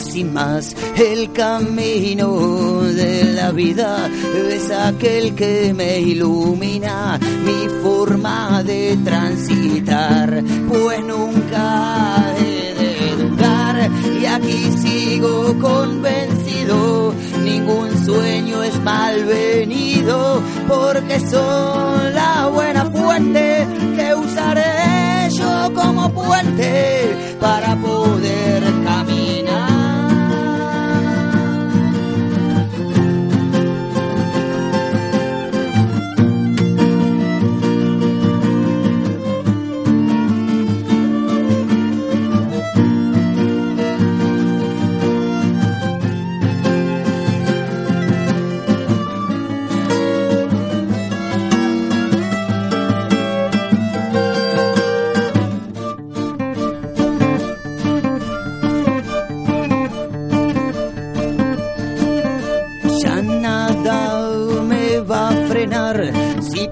[0.00, 4.10] Sin más, el camino de la vida
[4.50, 14.26] es aquel que me ilumina mi forma de transitar, pues nunca he de dudar y
[14.26, 23.66] aquí sigo convencido, ningún sueño es malvenido, porque son la buena fuente
[23.96, 28.81] que usaré yo como puente para poder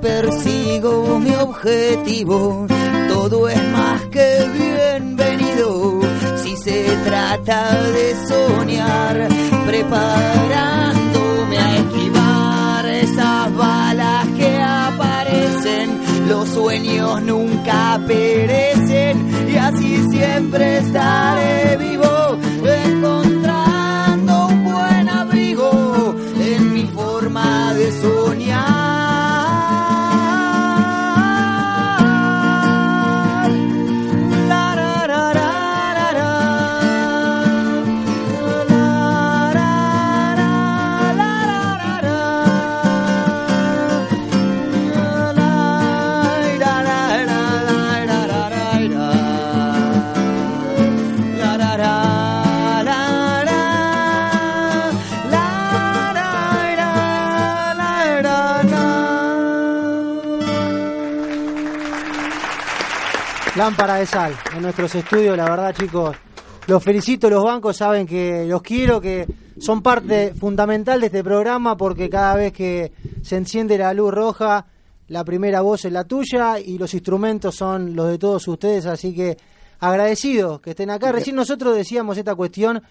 [0.01, 2.66] persigo mi objetivo.
[3.09, 6.01] Todo es más que bienvenido
[6.42, 9.28] si se trata de soñar,
[9.66, 16.01] preparándome a esquivar esas balas que aparecen.
[16.28, 22.38] Lo sueños nunca perecen y así siempre estaré vivo,
[22.86, 28.30] encontrando un buen abrigo en mi forma de soñar.
[63.61, 66.17] Lámpara de sal en nuestros estudios, la verdad chicos,
[66.67, 69.27] los felicito, los bancos saben que los quiero, que
[69.59, 72.91] son parte fundamental de este programa porque cada vez que
[73.21, 74.65] se enciende la luz roja,
[75.09, 79.15] la primera voz es la tuya y los instrumentos son los de todos ustedes, así
[79.15, 79.37] que
[79.79, 81.13] agradecidos que estén acá.
[81.13, 82.83] Recién nosotros decíamos esta cuestión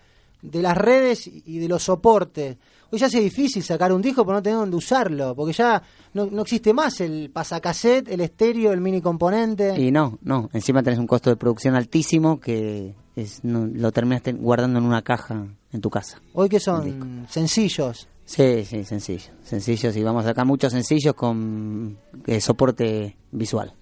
[0.43, 2.57] de las redes y de los soportes.
[2.91, 5.81] Hoy ya hace difícil sacar un disco por no tener donde usarlo, porque ya
[6.13, 9.79] no, no existe más el pasacassette, el estéreo, el mini componente.
[9.79, 14.33] Y no, no, encima tenés un costo de producción altísimo que es, no, lo terminaste
[14.33, 16.19] guardando en una caja en tu casa.
[16.33, 18.07] Hoy que son sencillos.
[18.25, 23.73] Sí, sí, sencillos, sencillos y vamos a sacar muchos sencillos con eh, soporte visual.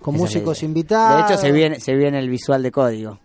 [0.00, 1.28] Con Esa es músicos invitados.
[1.28, 3.20] De hecho se viene, se viene el visual de código.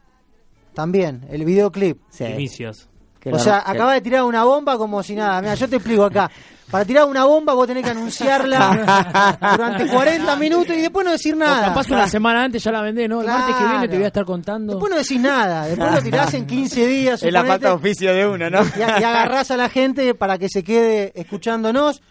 [0.73, 2.01] También, el videoclip.
[2.19, 2.89] Inicios.
[3.31, 5.41] O sea, acaba de tirar una bomba como si nada.
[5.41, 6.29] Mira, yo te explico acá.
[6.69, 11.35] Para tirar una bomba vos tenés que anunciarla durante 40 minutos y después no decir
[11.35, 11.67] O nada.
[11.67, 13.21] capaz una semana antes ya la vendé, ¿no?
[13.21, 14.73] El martes que viene te voy a estar contando.
[14.73, 15.67] Después no decís nada.
[15.67, 17.21] Después lo tirás en 15 días.
[17.23, 18.61] Es la falta de oficio de uno, ¿no?
[18.77, 22.01] Y, a- y agarrás a la gente para que se quede escuchándonos.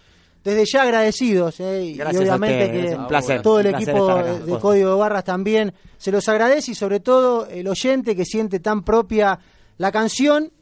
[0.44, 1.84] Desde ya agradecidos, ¿eh?
[1.84, 4.16] y Gracias obviamente que es un placer, todo el un placer equipo
[4.52, 4.58] de.
[4.60, 8.82] Código de Barras también se los agradece y sobre todo el oyente que siente tan
[8.84, 9.38] propia
[9.78, 10.52] la canción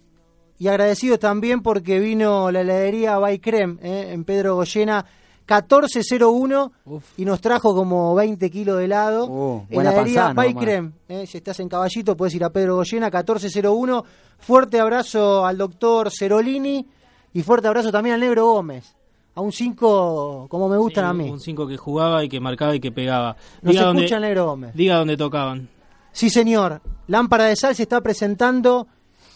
[0.58, 4.10] y agradecidos también porque vino la heladería By Creme ¿eh?
[4.12, 5.04] en Pedro Goyena
[5.48, 6.72] 1401
[7.16, 9.26] y nos trajo como 20 kilos de helado.
[9.26, 10.54] Uh, heladería By.
[10.54, 11.26] Creme, ¿eh?
[11.26, 14.04] si estás en Caballito puedes ir a Pedro Goyena 1401.
[14.38, 16.86] Fuerte abrazo al doctor Cerolini
[17.32, 18.94] y fuerte abrazo también al Negro Gómez.
[19.34, 21.30] A un 5 como me gustan a mí.
[21.30, 23.36] Un 5 que jugaba y que marcaba y que pegaba.
[23.62, 24.74] Nos Diga dónde- escucha el Negro Gómez.
[24.74, 25.68] Diga dónde tocaban.
[26.12, 26.82] Sí, señor.
[27.06, 28.86] Lámpara de Sal se está presentando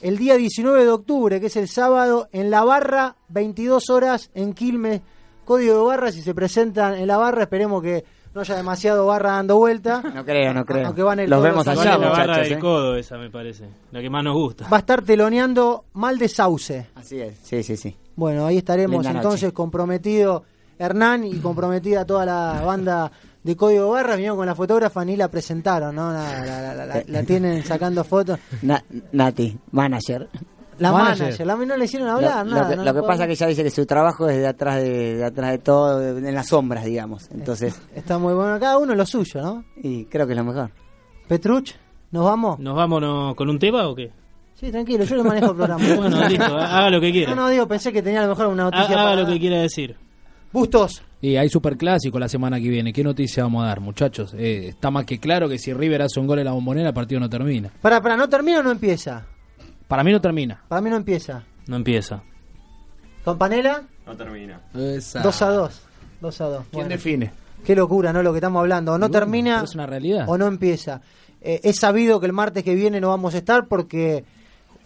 [0.02, 4.52] el día 19 de octubre, que es el sábado, en la barra, 22 horas en
[4.52, 5.00] Quilmes.
[5.44, 9.32] Código de barra, si se presentan en la barra, esperemos que no haya demasiado barra
[9.32, 10.02] dando vuelta.
[10.14, 10.86] No creo, no creo.
[10.86, 12.58] Aunque van el Los codo vemos allá, la barra del ¿eh?
[12.58, 13.68] codo esa me parece.
[13.92, 14.68] La que más nos gusta.
[14.68, 16.88] Va a estar teloneando Mal de Sauce.
[16.94, 17.38] Así es.
[17.42, 17.96] Sí, sí, sí.
[18.16, 19.54] Bueno, ahí estaremos Linda entonces noche.
[19.54, 20.44] comprometido
[20.78, 23.10] Hernán y comprometida toda la banda
[23.46, 24.16] de Código Barra.
[24.16, 26.12] Vinieron con la fotógrafa, ni la presentaron, ¿no?
[26.12, 28.38] La, la- la- la- la- la tienen sacando fotos.
[28.62, 30.28] Na- Nati, manager.
[30.78, 31.22] La Manager.
[31.24, 32.64] manager, la no le hicieron hablar, lo, nada.
[32.64, 34.36] lo que, no lo que puedo- pasa es que ella dice que su trabajo es
[34.36, 37.30] de atrás de, de atrás de todo, de- en las sombras, digamos.
[37.30, 39.64] Entonces, Está muy bueno, cada uno lo suyo, ¿no?
[39.82, 40.70] y creo que es lo mejor.
[41.28, 41.74] Petruch,
[42.10, 42.58] ¿nos vamos?
[42.58, 44.10] ¿Nos vamos no- con un tema o qué?
[44.60, 45.84] Sí, tranquilo, yo le manejo el programa.
[45.96, 47.34] Bueno, listo, haga lo que quiera.
[47.34, 49.38] No, no, digo, pensé que tenía a lo mejor una noticia Haga para lo que
[49.40, 49.96] quiera decir.
[50.52, 51.02] Bustos.
[51.20, 52.92] Y hay superclásico la semana que viene.
[52.92, 54.34] ¿Qué noticia vamos a dar, muchachos?
[54.34, 56.94] Eh, está más que claro que si River hace un gol en la bombonera, el
[56.94, 57.70] partido no termina.
[57.80, 59.24] Para, para, ¿no termina o no empieza?
[59.88, 60.62] Para mí no termina.
[60.68, 61.42] Para mí no empieza.
[61.66, 62.22] No empieza.
[63.24, 63.82] ¿Con Panela?
[64.06, 64.60] No termina.
[64.72, 65.82] 2 a 2.
[66.20, 66.64] 2 a 2.
[66.70, 67.32] ¿Quién define?
[67.64, 68.22] Qué locura, ¿no?
[68.22, 68.92] Lo que estamos hablando.
[68.92, 70.28] O no termina es una realidad.
[70.28, 71.00] o no empieza.
[71.40, 74.24] Eh, es sabido que el martes que viene no vamos a estar porque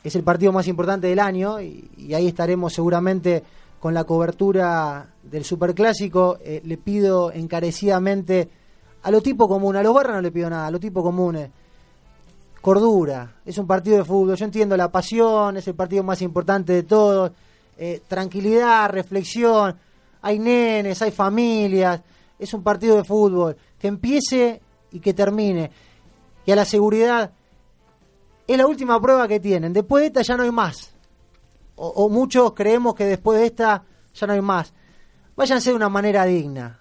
[0.03, 3.43] es el partido más importante del año y, y ahí estaremos seguramente
[3.78, 6.39] con la cobertura del Superclásico.
[6.43, 8.49] Eh, le pido encarecidamente
[9.03, 11.51] a lo tipo común, a los barras no le pido nada, a lo tipo comunes.
[12.61, 16.75] Cordura, es un partido de fútbol, yo entiendo la pasión, es el partido más importante
[16.75, 17.33] de todos,
[17.79, 19.75] eh, tranquilidad, reflexión,
[20.21, 22.03] hay nenes, hay familias,
[22.39, 24.61] es un partido de fútbol, que empiece
[24.93, 25.71] y que termine.
[26.45, 27.33] Y a la seguridad,
[28.47, 30.93] es la última prueba que tienen, después de esta ya no hay más.
[31.77, 34.75] O, o muchos creemos que después de esta ya no hay más.
[35.41, 36.78] Váyanse de una manera digna.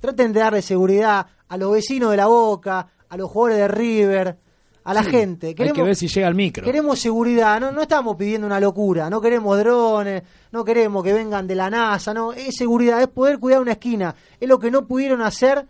[0.00, 4.38] Traten de darle seguridad a los vecinos de la Boca, a los jugadores de River,
[4.84, 5.48] a la Sí, gente.
[5.48, 6.64] Hay que ver si llega al micro.
[6.64, 11.46] Queremos seguridad, no, no estamos pidiendo una locura, no queremos drones, no queremos que vengan
[11.46, 14.86] de la NASA, no, es seguridad, es poder cuidar una esquina, es lo que no
[14.86, 15.66] pudieron hacer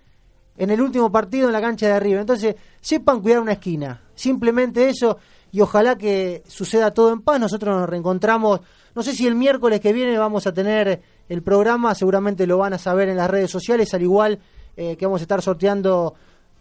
[0.57, 2.20] en el último partido en la cancha de arriba.
[2.20, 5.18] Entonces, sepan cuidar una esquina, simplemente eso,
[5.51, 7.41] y ojalá que suceda todo en paz.
[7.41, 8.61] Nosotros nos reencontramos,
[8.95, 12.72] no sé si el miércoles que viene vamos a tener el programa, seguramente lo van
[12.72, 14.39] a saber en las redes sociales, al igual
[14.76, 16.14] eh, que vamos a estar sorteando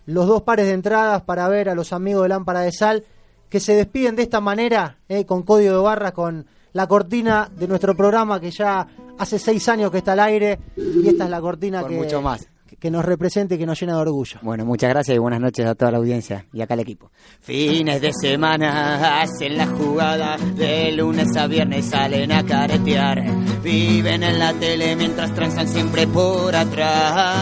[0.06, 3.04] los dos pares de entradas para ver a los amigos de Lámpara de Sal
[3.50, 7.68] que se despiden de esta manera, eh, con código de barras, con la cortina de
[7.68, 8.88] nuestro programa que ya
[9.18, 12.48] hace seis años que está al aire y esta es la cortina que, mucho más.
[12.80, 14.40] Que- nos representa y que nos llena de orgullo.
[14.42, 17.12] Bueno, muchas gracias y buenas noches a toda la audiencia y acá al equipo.
[17.42, 23.24] Fines de semana hacen la jugada, de lunes a viernes salen a caretear,
[23.64, 27.36] viven en la tele mientras transan siempre por atrás.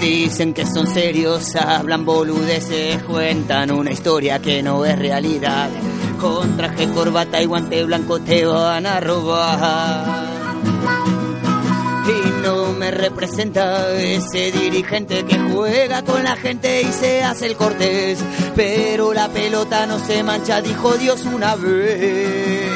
[0.00, 5.68] Dicen que son serios, hablan boludeces, cuentan una historia que no es realidad.
[6.18, 11.19] Con traje, corbata y guante blanco te van a robar.
[12.90, 18.18] Representa ese dirigente que juega con la gente y se hace el cortés.
[18.56, 22.68] Pero la pelota no se mancha, dijo Dios una vez.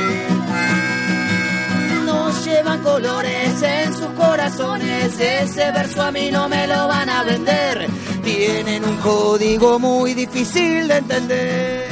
[2.05, 7.25] No llevan colores en sus corazones, ese verso a mí no me lo van a
[7.25, 7.89] vender.
[8.23, 11.89] Tienen un código muy difícil de entender.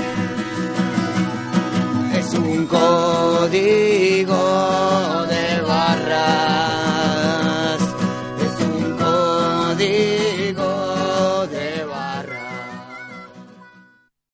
[2.15, 4.33] Es un código